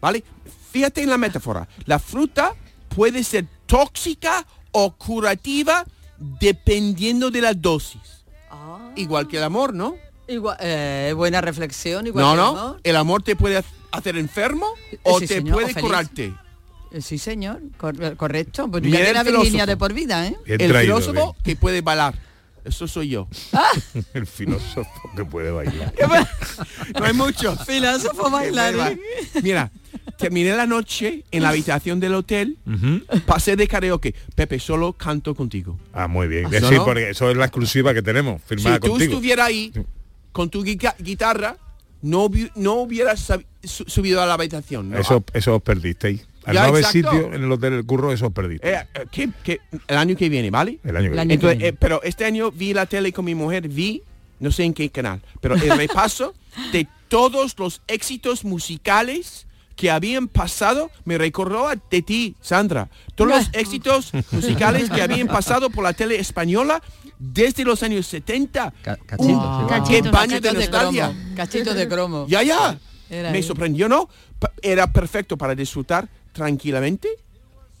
[0.00, 0.22] ¿Vale?
[0.72, 1.68] Fíjate en la metáfora.
[1.86, 2.52] La fruta
[2.88, 5.84] puede ser tóxica o curativa
[6.40, 8.24] dependiendo de la dosis.
[8.50, 8.90] Ah.
[8.96, 9.94] Igual que el amor, ¿no?
[10.26, 12.46] Igual, eh, buena reflexión, igual No, el no.
[12.48, 12.80] amor.
[12.82, 14.66] El amor te puede ha- hacer enfermo
[15.04, 16.34] o Sí, te señor, o puede curarte.
[16.90, 18.68] Eh, Sí, señor, cor- correcto.
[18.70, 19.66] Pues ya Virginia filósofo.
[19.66, 20.36] de por vida, ¿eh?
[20.44, 22.14] Bien el traído, filósofo que puede bailar.
[22.64, 23.28] Eso soy yo.
[24.14, 25.92] El filósofo que puede bailar.
[26.98, 27.56] No hay mucho.
[27.56, 29.00] Filósofo bailarín.
[29.42, 29.70] Mira,
[30.18, 32.56] terminé la noche en la habitación del hotel,
[33.26, 34.14] pasé de karaoke.
[34.34, 35.78] Pepe, solo canto contigo.
[35.92, 36.46] Ah, muy bien.
[36.46, 39.12] ¿Ah, Sí, porque eso es la exclusiva que tenemos, firmada si tú contigo.
[39.12, 39.72] estuvieras ahí
[40.32, 41.56] con tu guitarra,
[42.02, 44.90] no, no hubieras subido a la habitación.
[44.90, 44.98] ¿no?
[44.98, 46.26] Eso, eso os perdisteis.
[46.46, 47.10] Al Ya, no haber exacto.
[47.10, 48.74] sitio en el hotel El Curro, eso os perdisteis.
[48.74, 49.60] Eh, eh, ¿qué- qué?
[49.88, 50.78] el año que viene, ¿vale?
[50.84, 51.34] El año que viene.
[51.34, 54.02] Entonces, eh, pero este año vi la tele con mi mujer, vi,
[54.40, 56.34] no sé en qué canal, pero el repaso
[56.72, 62.88] de todos los éxitos musicales que habían pasado me recordó a de ti, Sandra.
[63.16, 66.80] Todos los éxitos musicales que habían pasado por la tele española
[67.18, 68.72] desde los años 70.
[68.82, 69.82] cachitos, Uh, igual.
[69.88, 71.06] ¡Qué baño de nostalgia!
[71.08, 71.34] cromo.
[71.36, 72.26] Cachitos de cromo.
[72.28, 72.78] Ya, ya.
[73.10, 73.42] Era Me ahí.
[73.42, 74.08] sorprendió, ¿no?
[74.62, 77.08] Era perfecto para disfrutar tranquilamente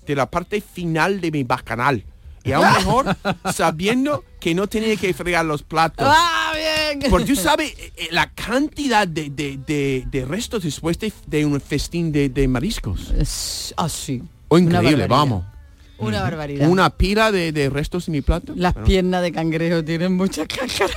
[0.06, 2.04] de la parte final de mi bacanal.
[2.42, 3.16] Y aún mejor
[3.54, 6.06] sabiendo que no tenía que fregar los platos.
[6.10, 7.10] ¡Ah, bien!
[7.10, 11.58] Porque tú sabes eh, eh, la cantidad de, de- de- de restos después de, un
[11.60, 13.12] festín de, de mariscos.
[13.78, 14.22] Ah, sí.
[14.48, 15.44] O Una increíble, vamos.
[15.96, 16.68] Una barbaridad.
[16.68, 18.52] Una pila de, de restos en mi plato.
[18.56, 18.88] Las Bueno.
[18.88, 20.92] piernas de cangrejo tienen mucha cáscara.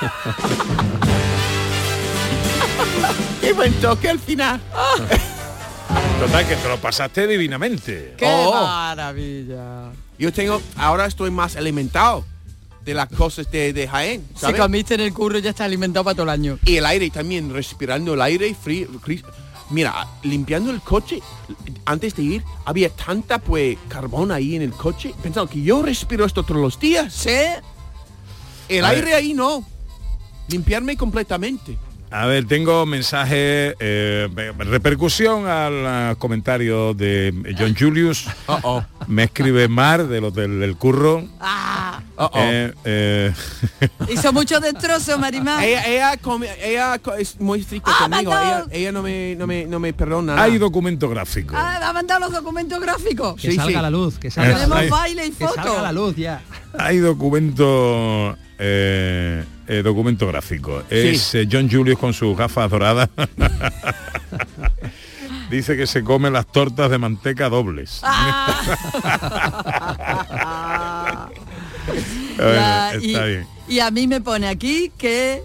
[3.40, 4.60] ¡Qué buen toque al final!
[6.20, 8.14] Total, que te lo pasaste divinamente.
[8.16, 8.52] ¡Qué Oh.
[8.52, 9.90] maravilla!
[10.18, 12.24] Yo tengo, ahora estoy más alimentado
[12.84, 14.60] de las cosas de, de Jaén, Si ¿sabes?
[14.60, 16.58] comiste en el curro ya está alimentado para todo el año.
[16.64, 18.88] Y el aire también, respirando el aire frío.
[19.02, 19.24] frí-
[19.70, 21.20] Mira, limpiando el coche,
[21.84, 25.14] antes de ir, había tanta pues carbón ahí en el coche.
[25.22, 27.12] Pensando que yo respiro esto todos los días.
[27.14, 27.30] ¿Sí?
[28.68, 29.14] El A aire ver.
[29.14, 29.64] ahí no.
[30.48, 31.78] Limpiarme completamente.
[32.12, 38.26] A ver, tengo mensaje, eh, repercusión al comentario de John Julius.
[39.06, 41.24] Me escribe Mar del Hotel del Curro.
[41.40, 42.00] Ah,
[42.34, 43.32] Eh, eh,
[44.12, 45.62] hizo muchos destrozos, Marimar.
[45.64, 48.32] Ella, ella, come- ella co- es muy estricta Ah, conmigo.
[48.32, 50.34] Ella, ella no, me, no, me, no me perdona.
[50.34, 50.44] nada.
[50.44, 51.54] hay documento gráfico.
[51.56, 53.40] Ah, ha mandado los documentos gráficos.
[53.40, 53.82] Que Sí, salga sí.
[53.82, 55.94] la luz, que salga, Tenemos baile y que salga a la fotos.
[55.94, 56.42] luz ya.
[56.78, 60.82] Hay documento eh, eh, documento gráfico.
[60.90, 63.08] Es eh, John Julius con sus gafas doradas.
[65.50, 68.02] Dice que se come las tortas de manteca dobles.
[72.38, 73.46] Ya, y, está bien.
[73.68, 75.42] y a mí me pone aquí que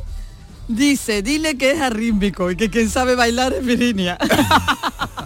[0.69, 4.17] dice, dile que es arrítmico y que quien sabe bailar es Virginia.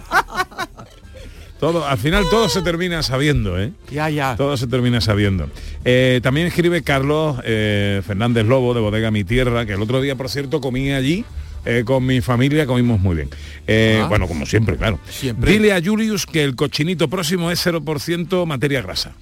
[1.60, 3.72] Todo, al final todo se termina sabiendo, ¿eh?
[3.90, 4.34] Ya, ya.
[4.36, 5.50] Todo se termina sabiendo.
[5.84, 10.16] Eh, también escribe Carlos eh, Fernández Lobo de Bodega Mi Tierra, que el otro día,
[10.16, 11.24] por cierto, comí allí.
[11.66, 13.28] eh, con mi familia comimos muy bien.
[13.66, 14.06] Eh, Ah.
[14.08, 14.98] Bueno, como siempre, claro.
[15.10, 15.52] Siempre.
[15.52, 19.12] Dile a Julius que el cochinito próximo es 0% materia grasa.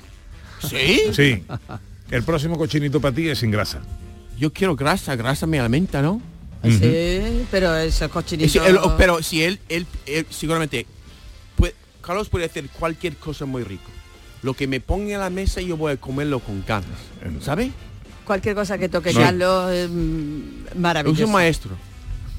[0.63, 1.01] ¿Sí?
[1.13, 1.43] Sí.
[2.13, 3.81] El próximo cochinito para ti es sin grasa.
[4.39, 6.23] Yo quiero grasa, grasa me alimenta, ¿no?
[6.65, 8.49] Sí, pero eso es cochinito.
[8.49, 10.87] Si él- pero si él, él, él seguramente,
[12.09, 13.91] Carlos puede hacer cualquier cosa muy rico.
[14.43, 16.89] Lo que me ponga en la mesa yo voy a comerlo con ganas,
[17.43, 17.71] ¿sabe?
[18.25, 19.21] Cualquier cosa que toque No.
[19.21, 21.27] Carlos es Es maravilloso.
[21.27, 21.71] un maestro,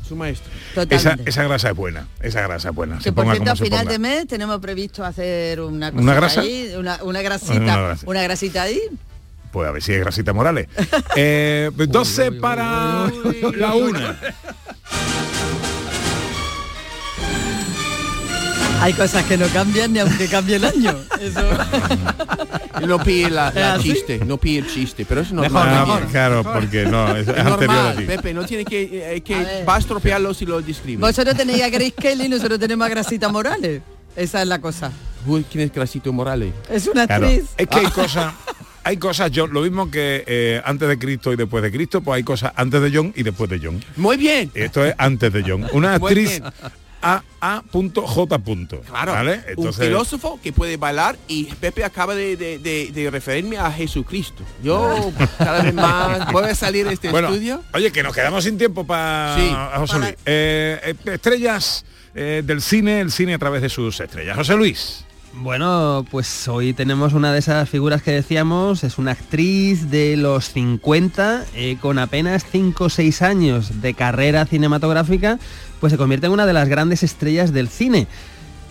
[0.03, 0.51] es un maestro.
[0.89, 2.07] Esa, esa grasa es buena.
[2.19, 2.97] Esa grasa es buena.
[2.97, 3.91] que Se por cierto, a final ponga.
[3.91, 6.41] de mes tenemos previsto hacer una cosa ¿Una grasa?
[6.41, 8.23] ahí, una, una grasita, Una una, grasa.
[8.23, 8.81] grasita ahí.
[9.51, 10.67] Pues a ver si es grasita Morales.
[11.15, 13.07] Eh, 12 para
[13.57, 14.17] la una.
[18.81, 20.95] Hay cosas que no cambian ni aunque cambie el año.
[21.19, 21.41] Eso.
[22.87, 25.67] No pille la, ¿Ah, chiste, no pille el chiste, pero es normal.
[25.69, 26.07] Ah, mejor.
[26.07, 28.03] claro, porque no, es, anterior a normal, ti.
[28.05, 31.01] Pepe, no tiene que, eh, que va a estropearlo si lo describe.
[31.01, 33.81] Vosotros tenéis a Grace Kelly, nosotros tenemos a Grasita Morales.
[34.15, 34.93] Esa es la cosa.
[35.27, 36.53] Uy, ¿Quién es Grasito Morales?
[36.69, 37.49] Es una Claro, actriz.
[37.57, 38.33] es que hay cosas,
[38.85, 42.15] hay cosas, John, lo mismo que eh, antes de Cristo y después de Cristo, pues
[42.15, 43.83] hay cosas antes de John y después de John.
[43.97, 44.49] Muy bien.
[44.53, 45.65] Esto es antes de John.
[45.73, 46.41] Una actriz,
[47.01, 47.23] bien.
[47.41, 48.37] A.J.
[48.87, 49.41] Claro, ¿vale?
[49.55, 54.43] un filósofo que puede bailar y Pepe acaba de, de- de- de referirme a Jesucristo.
[54.63, 57.63] Yo cada vez más voy a salir de este Bueno, estudio.
[57.73, 59.55] Oye, que nos quedamos sin tiempo para Sí.
[59.79, 60.13] José Luis.
[60.25, 61.85] Eh, eh, estrellas
[62.15, 64.35] eh, del cine, el cine a través de sus estrellas.
[64.35, 65.05] José Luis.
[65.33, 70.49] Bueno, pues hoy tenemos una de esas figuras que decíamos, es una actriz de los
[70.51, 75.39] 50, eh, con apenas 5 o 6 años de carrera cinematográfica,
[75.79, 78.07] pues se convierte en una de las grandes estrellas del cine.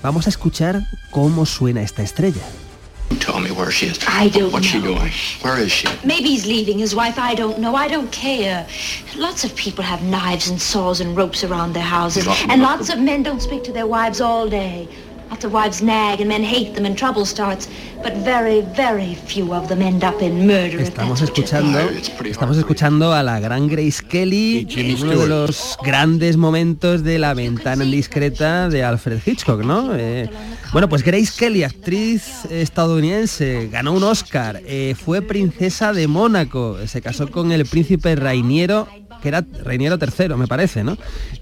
[0.02, 2.42] Vamos a escuchar cómo suena esta estrella.
[3.20, 3.98] Tell me where she is.
[4.06, 4.94] I don't What's she know.
[4.94, 5.10] doing?
[5.42, 5.88] Where is she?
[6.04, 7.18] Maybe he's leaving his wife.
[7.18, 7.74] I don't know.
[7.74, 8.66] I don't care.
[9.16, 12.26] Lots of people have knives and saws and ropes around their houses.
[12.50, 14.88] And lots of men don't speak to their wives all day.
[15.30, 17.68] Lots of wives nag and men hate them and trouble starts.
[18.02, 20.80] But very, very few of them end up in murder.
[20.80, 21.78] if Estamos escuchando,
[22.24, 27.34] estamos escuchando a la gran Grace Kelly en uno de los grandes momentos de la
[27.34, 29.94] ventana indiscreta de Alfred Hitchcock, ¿no?
[29.94, 30.30] Eh,
[30.72, 37.02] bueno, pues Grace Kelly, actriz estadounidense, ganó un Oscar, eh, fue princesa de Mónaco, se
[37.02, 38.88] casó con el príncipe Rainiero
[39.20, 40.96] que era Reiniero III, me parece, ¿no?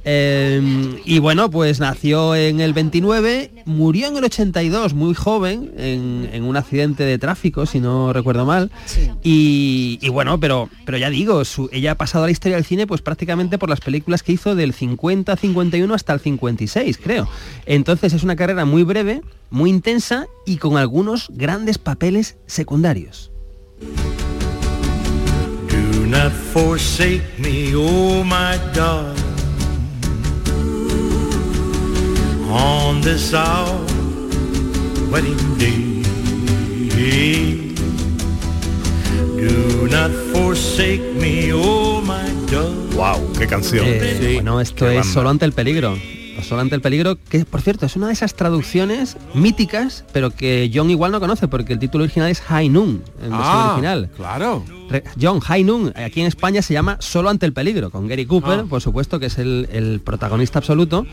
[0.05, 6.29] Eh, y bueno, pues nació en el 29, murió en el 82, muy joven, en,
[6.33, 8.70] en un accidente de tráfico, si no recuerdo mal.
[9.22, 12.64] Y, y bueno, pero, pero ya digo, su- ella ha pasado a la historia del
[12.64, 17.29] cine pues prácticamente por las películas que hizo del 50, 51 hasta el 56, creo.
[17.66, 23.31] Entonces es una carrera muy breve, muy intensa y con algunos grandes papeles secundarios.
[25.68, 29.26] Do not forsake me, oh my darling,
[32.57, 33.68] on this our
[35.11, 35.94] wedding day.
[39.36, 42.96] Do not forsake me, oh my darling.
[42.96, 43.84] Wow, qué canción.
[43.86, 45.12] Eh, Bueno, esto Qué es banda.
[45.12, 45.96] solo ante el peligro.
[46.42, 50.70] Solo ante el peligro, que por cierto es una de esas traducciones míticas, pero que
[50.72, 54.11] John igual no conoce, porque el título original es High Noon, en versión Ah, original.
[54.16, 54.62] Claro.
[54.90, 58.26] Re- John High Noon, aquí en España se llama Solo ante el peligro, con Gary
[58.26, 58.66] Cooper, Ah.
[58.68, 61.07] por supuesto, que es el, el protagonista absoluto.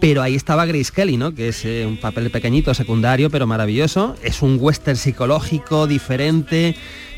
[0.00, 1.34] Pero ahí estaba Grace Kelly, ¿no?
[1.34, 4.16] Que es eh, un papel pequeñito, secundario, pero maravilloso.
[4.22, 6.76] Es un western psicológico, diferente,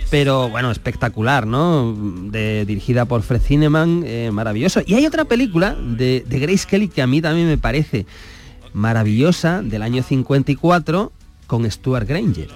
[0.08, 1.96] pero bueno, espectacular, ¿no?
[2.30, 4.82] De- dirigida por Fred Zinnemann, eh, maravilloso.
[4.86, 8.06] Y hay otra película de, de Grace Kelly que a mí también me parece
[8.72, 11.10] maravillosa, del año 54,
[11.48, 12.48] con Stuart Granger.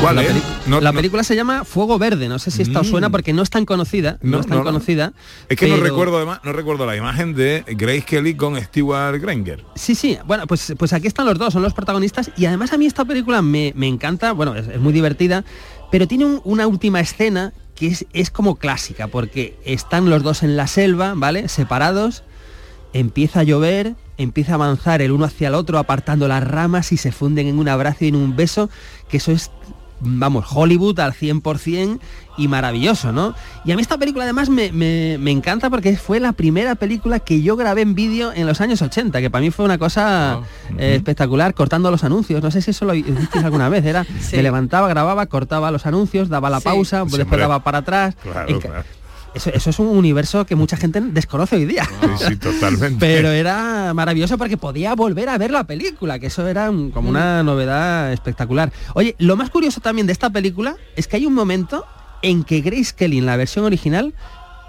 [0.00, 0.22] ¿Cuál la
[0.68, 2.90] No- no- película se llama Fuego Verde, no sé si esta os Mm.
[2.90, 4.70] suena porque no es tan conocida, no, No, es tan no, no.
[4.70, 5.12] conocida.
[5.48, 9.64] Es que no recuerdo además, no recuerdo la imagen de Grace Kelly con Stewart Granger.
[9.74, 12.78] Sí, sí, bueno, pues, pues aquí están los dos, son los protagonistas y además a
[12.78, 15.44] mí esta película me, me encanta, bueno, es, es muy divertida,
[15.90, 20.42] pero tiene un- una última escena que es, es como clásica, porque están los dos
[20.44, 21.48] en la selva, ¿vale?
[21.48, 22.22] Separados,
[22.92, 26.96] empieza a llover, empieza a avanzar el uno hacia el otro apartando las ramas y
[26.96, 28.68] se funden en un abrazo y en un beso,
[29.08, 29.52] que eso es,
[30.00, 31.98] vamos, Hollywood al 100%
[32.36, 33.34] y maravilloso, ¿no?
[33.64, 37.18] Y a mí esta película además me, me- me encanta porque fue la primera película
[37.18, 40.40] que yo grabé en vídeo en los años 80, que para mí fue una cosa
[40.78, 42.40] eh, espectacular, cortando los anuncios.
[42.42, 44.36] No sé si eso lo hicisteis alguna vez, era, Sí.
[44.36, 46.64] me levantaba, grababa, cortaba los anuncios, daba la Sí.
[46.64, 48.14] pausa, después daba para atrás.
[48.22, 48.84] Claro, En- claro.
[49.38, 51.84] Eso, eso es un universo que mucha gente desconoce hoy día.
[52.18, 52.98] Sí, sí, totalmente.
[52.98, 57.08] Pero era maravilloso porque podía volver a ver la película, que eso era un- como
[57.08, 58.72] una novedad espectacular.
[58.94, 61.86] Oye, lo más curioso también de esta película es que hay un momento
[62.22, 64.12] en que Grace Kelly en la versión original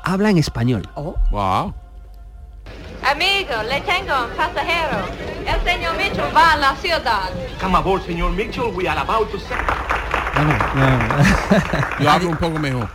[0.03, 0.88] habla en español.
[0.95, 1.74] Wow.
[3.11, 4.99] Amigo, le tengo un pasajero.
[5.47, 7.30] El señor Mitchell va a la ciudad.
[7.59, 8.65] Come aboard, señor Mitchell.
[8.76, 9.59] We are about to sail.
[11.99, 12.88] Yo hablo un poco mejor.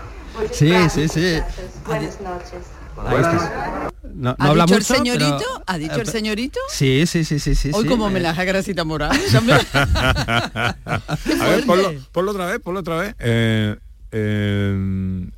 [0.52, 1.40] Sí, sí, sí.
[1.86, 2.60] Buenas noches.
[2.96, 3.90] Está.
[4.14, 5.36] No, no ¿Ha habla dicho el señorito?
[5.38, 6.60] pero- ¿Ha dicho eh, el señorito?
[6.68, 7.70] Sí, sí, sí, sí, sí.
[7.74, 7.88] Hoy sí.
[7.88, 9.58] como Eh, homenaje a Gracita también.
[9.74, 10.74] a
[11.48, 13.14] ver, ponlo, ponlo otra vez, ponlo otra vez.
[13.18, 13.76] Eh,
[14.12, 15.28] eh,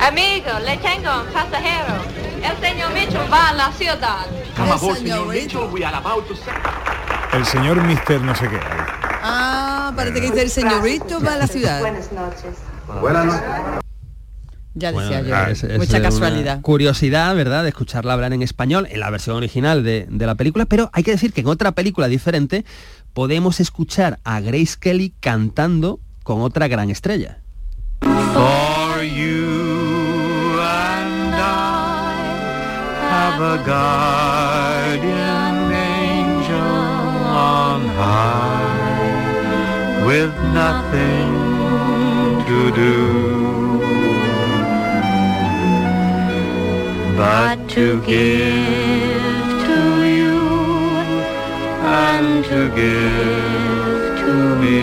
[0.00, 1.94] Amigo, le tengo un pasajero.
[2.42, 4.26] El señor Mitchell va a la ciudad.
[4.56, 5.26] Come El señor.
[5.28, 5.60] Mitchell.
[5.70, 6.56] We are about to sail.
[7.34, 8.58] el señor Mister no sé qué.
[9.22, 11.80] Ah, parece que dice el señorito va a la ciudad.
[11.80, 12.54] Buenas noches.
[13.00, 13.84] Buenas noches.
[14.74, 15.50] Ya Bueno, decía yo.
[15.50, 16.60] es- es Mucha casualidad.
[16.60, 17.64] Curiosidad, ¿verdad?
[17.64, 21.02] De escucharla hablar en español en la versión original de, de la película, pero hay
[21.02, 22.64] que decir que en otra película diferente
[23.12, 27.38] podemos escuchar a Grace Kelly cantando con otra gran estrella.
[28.02, 31.38] For you and I,
[33.10, 33.32] a
[33.66, 36.62] guardian angel
[37.34, 41.34] on high with nothing
[42.46, 43.39] to do
[47.20, 49.80] but to give to
[50.16, 50.40] you
[51.84, 54.80] and to give to me.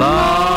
[0.00, 0.51] Love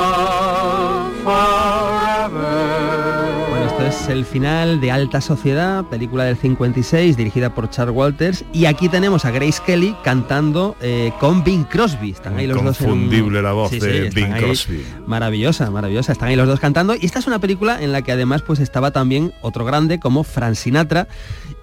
[4.01, 8.43] es el final de Alta Sociedad, película del 56, dirigida por Charles Walters.
[8.53, 12.11] Y aquí tenemos a Grace Kelly cantando eh, con Bing Crosby.
[12.11, 14.33] Están ahí los dos Inconfundible la voz Sí, de Bing.
[14.33, 14.83] Crosby.
[15.05, 16.11] Maravillosa, maravillosa.
[16.11, 16.95] Están ahí los dos cantando.
[16.95, 20.23] Y esta es una película en la que además pues estaba también otro grande como
[20.23, 21.07] Frank Sinatra.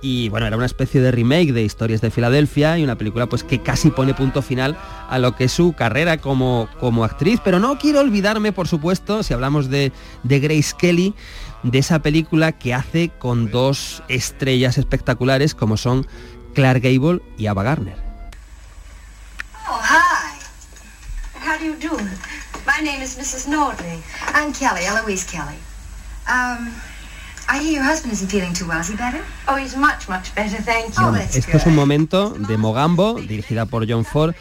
[0.00, 3.44] Y bueno, era una especie de remake de Historias de Filadelfia y una película pues
[3.44, 4.76] que casi pone punto final
[5.08, 7.40] a lo que es su carrera como, como actriz.
[7.44, 9.92] Pero no quiero olvidarme, por supuesto, si hablamos de,
[10.24, 11.14] de Grace Kelly,
[11.62, 16.06] de esa película que hace con dos estrellas espectaculares como son
[16.54, 17.96] Clark Gable y Ava Gardner.
[19.68, 20.38] Oh, hi.
[21.40, 21.96] How do you do?
[22.66, 23.48] My name is Mrs.
[23.48, 24.02] Nordley.
[24.34, 25.58] I'm Kelly, Eloise Kelly.
[26.28, 26.72] Um,
[27.52, 28.80] I hear your husband isn't feeling too well.
[28.80, 29.20] Is he better?
[29.46, 31.04] Oh, he's much, much better, thank you.
[31.04, 34.34] Oh, that's Esto es un momento de Mogambo, dirigida por John Ford,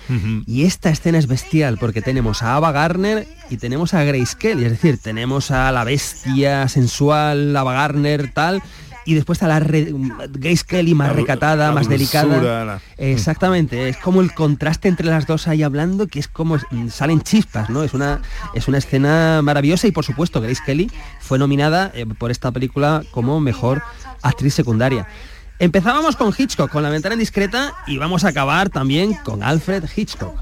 [0.47, 4.63] y esta escena es bestial porque tenemos a Ava Gardner y tenemos a Grace Kelly,
[4.63, 8.63] es decir, tenemos a la bestia sensual, Ava Gardner, tal,
[9.05, 9.93] y después a la re-
[10.31, 12.65] Grace Kelly más La recatada, la más dulzura, delicada.
[12.65, 16.89] la- Exactamente, es como el contraste entre las dos ahí hablando, que es como mm,
[16.89, 17.83] salen chispas, ¿no?
[17.83, 18.21] Es una,
[18.53, 23.03] es una escena maravillosa y por supuesto Grace Kelly fue nominada eh, por esta película
[23.11, 23.81] como mejor
[24.21, 25.07] actriz secundaria.
[25.59, 30.35] Empezábamos con Hitchcock, con La ventana indiscreta y vamos a acabar también con Alfred Hitchcock.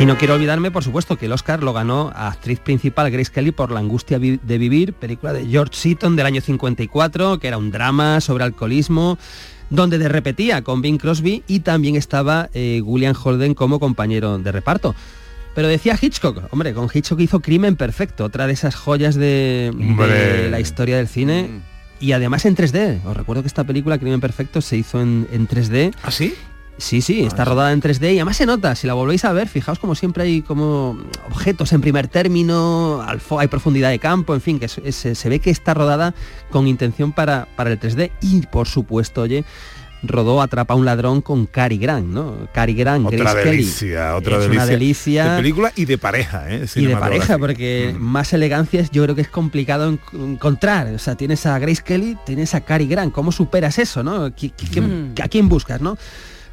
[0.00, 3.32] Y no quiero olvidarme, por supuesto, que el Oscar lo ganó a actriz principal Grace
[3.32, 7.58] Kelly por La angustia de vivir, película de George Seaton del año 54, que era
[7.58, 9.18] un drama sobre alcoholismo,
[9.70, 14.52] donde de repetía con Bing Crosby y también estaba eh, William Holden como compañero de
[14.52, 14.94] reparto.
[15.56, 19.72] Pero decía Hitchcock, hombre, con Hitchcock hizo Crimen Perfecto, otra de esas joyas de,
[20.48, 21.60] la historia del cine.
[21.98, 23.04] Y además en 3D.
[23.04, 25.92] Os recuerdo que esta película, Crimen Perfecto, se hizo en, en 3D.
[26.04, 26.36] ¿Ah, sí?
[26.78, 29.48] Sí, sí, está rodada en 3D y además se nota, si la volvéis a ver,
[29.48, 30.96] fijaos como siempre hay como
[31.28, 33.04] objetos en primer término,
[33.36, 36.14] hay profundidad de campo, en fin, que se ve que está rodada
[36.50, 39.44] con intención para, para el 3D y por supuesto, oye,
[40.04, 42.46] rodó Atrapa a un ladrón con Cary Grant, ¿no?
[42.54, 43.56] Cary Grant, Otra Grace Kelly.
[43.56, 44.62] delicia, otra es delicia.
[44.62, 45.30] una delicia.
[45.32, 46.64] De película y de pareja, ¿eh?
[46.76, 50.00] Y de pareja, porque más elegancias yo creo que es complicado en-
[50.34, 50.86] encontrar.
[50.94, 53.12] O sea, tienes a Grace Kelly, tienes a Cary Grant.
[53.12, 54.28] ¿Cómo superas eso, no?
[54.28, 55.20] ¿Qui- qui- qui- Mm.
[55.20, 55.98] ¿A quién buscas, no?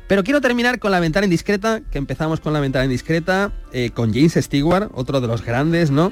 [0.08, 4.14] Pero quiero terminar con La Ventana Indiscreta, que empezamos con La Ventana Indiscreta, eh, con
[4.14, 6.12] James Stewart, otro de los grandes, ¿no?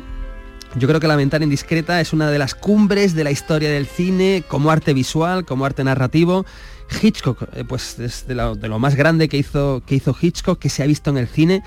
[0.76, 3.86] Yo creo que La Ventana Indiscreta es una de las cumbres de la historia del
[3.86, 6.46] cine, como arte visual, como arte narrativo.
[7.02, 10.58] Hitchcock, eh, pues es de lo, de lo más grande que hizo, que hizo Hitchcock,
[10.58, 11.64] que se ha visto en el cine.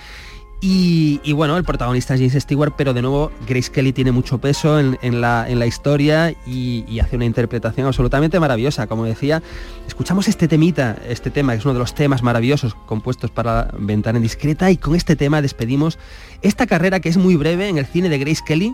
[0.61, 4.39] Y, y bueno, el protagonista es James Stewart, pero de nuevo Grace Kelly tiene mucho
[4.39, 8.87] peso en, la, en la historia y, y hace una interpretación absolutamente maravillosa.
[8.87, 9.43] Como decía,
[9.87, 14.17] escuchamos este temita, este tema, que es uno de los temas maravillosos compuestos para Ventana
[14.17, 15.99] Indiscreta, y con este tema despedimos
[16.41, 18.73] esta carrera que es muy breve en el cine de Grace Kelly,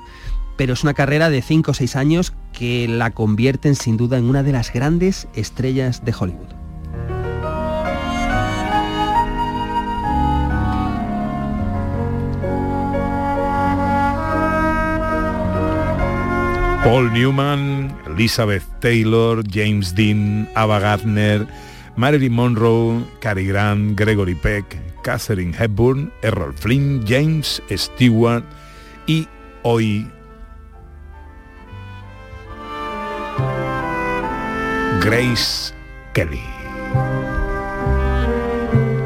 [0.56, 4.24] pero es una carrera de 5 o 6 años que la convierten sin duda en
[4.24, 6.61] una de las grandes estrellas de Hollywood.
[16.82, 21.46] Paul Newman, Elizabeth Taylor, James Dean, Ava Gardner,
[21.96, 24.64] Marilyn Monroe, Cary Grant, Gregory Peck,
[25.04, 28.42] Catherine Hepburn, Errol Flynn, James Stewart
[29.06, 29.28] y
[29.62, 30.10] hoy
[35.00, 35.72] Grace
[36.14, 36.42] Kelly.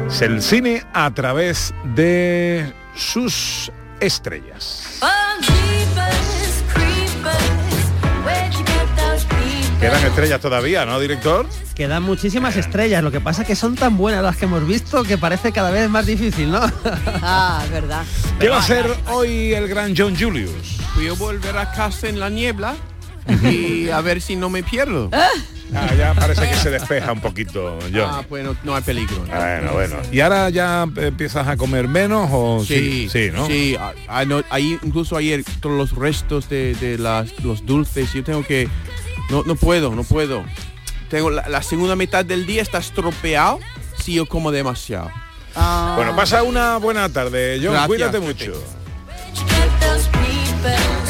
[0.07, 4.99] Es el cine a través de sus estrellas.
[10.07, 11.45] Estrellas todavía, ¿no, director?
[11.75, 15.03] Quedan muchísimas estrellas, lo que pasa es que son tan buenas las que hemos visto
[15.03, 16.61] que parece cada vez más difícil, ¿no?
[17.21, 18.03] Ah, es verdad.
[18.39, 20.77] ¿Qué va a ser hoy el gran John Julius?
[20.95, 22.75] Voy a volver a casa en la niebla
[23.43, 25.09] y a ver si no me pierdo.
[25.75, 28.09] Ah, ya parece que se despeja un poquito, John.
[28.09, 29.17] Ah, bueno, no hay peligro.
[29.25, 29.35] ¿no?
[29.35, 29.95] Bueno, bueno.
[30.11, 33.09] ¿Y ahora ya empiezas a comer menos o sí?
[33.11, 33.45] Sí, ¿no?
[33.47, 38.13] Sí, a- a- no, ahí incluso ayer todos los restos de, de las, los dulces,
[38.13, 38.69] yo tengo que...
[39.29, 40.43] No, no puedo, no puedo.
[41.09, 43.59] Tengo la, la segunda mitad del día está estropeado
[43.97, 45.11] si yo como demasiado.
[45.95, 47.71] Bueno, pasa una buena tarde, John.
[47.71, 48.53] Gracias, Cuídate mucho.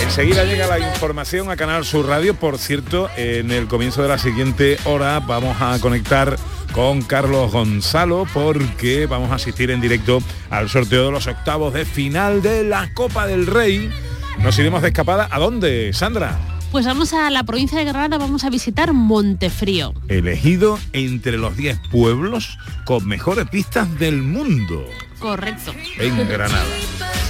[0.01, 2.33] Enseguida llega la información a Canal Sur Radio.
[2.33, 6.37] Por cierto, en el comienzo de la siguiente hora vamos a conectar
[6.71, 11.85] con Carlos Gonzalo porque vamos a asistir en directo al sorteo de los octavos de
[11.85, 13.91] final de la Copa del Rey.
[14.39, 15.27] Nos iremos de escapada.
[15.29, 16.37] ¿A dónde, Sandra?
[16.71, 19.93] Pues vamos a la provincia de Granada, vamos a visitar Montefrío.
[20.09, 24.85] Elegido entre los 10 pueblos con mejores pistas del mundo.
[25.19, 25.73] Correcto.
[25.97, 26.65] En Granada.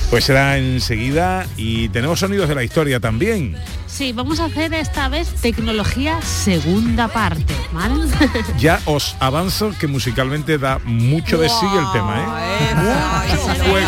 [0.09, 3.55] Pues será enseguida y tenemos sonidos de la historia también.
[3.85, 8.05] Sí, vamos a hacer esta vez tecnología segunda parte, ¿vale?
[8.57, 12.75] Ya os avanzo que musicalmente da mucho de sí el tema, ¿eh?
[12.75, 13.87] Mucho juego.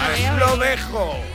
[0.00, 1.29] Ahí lo dejo.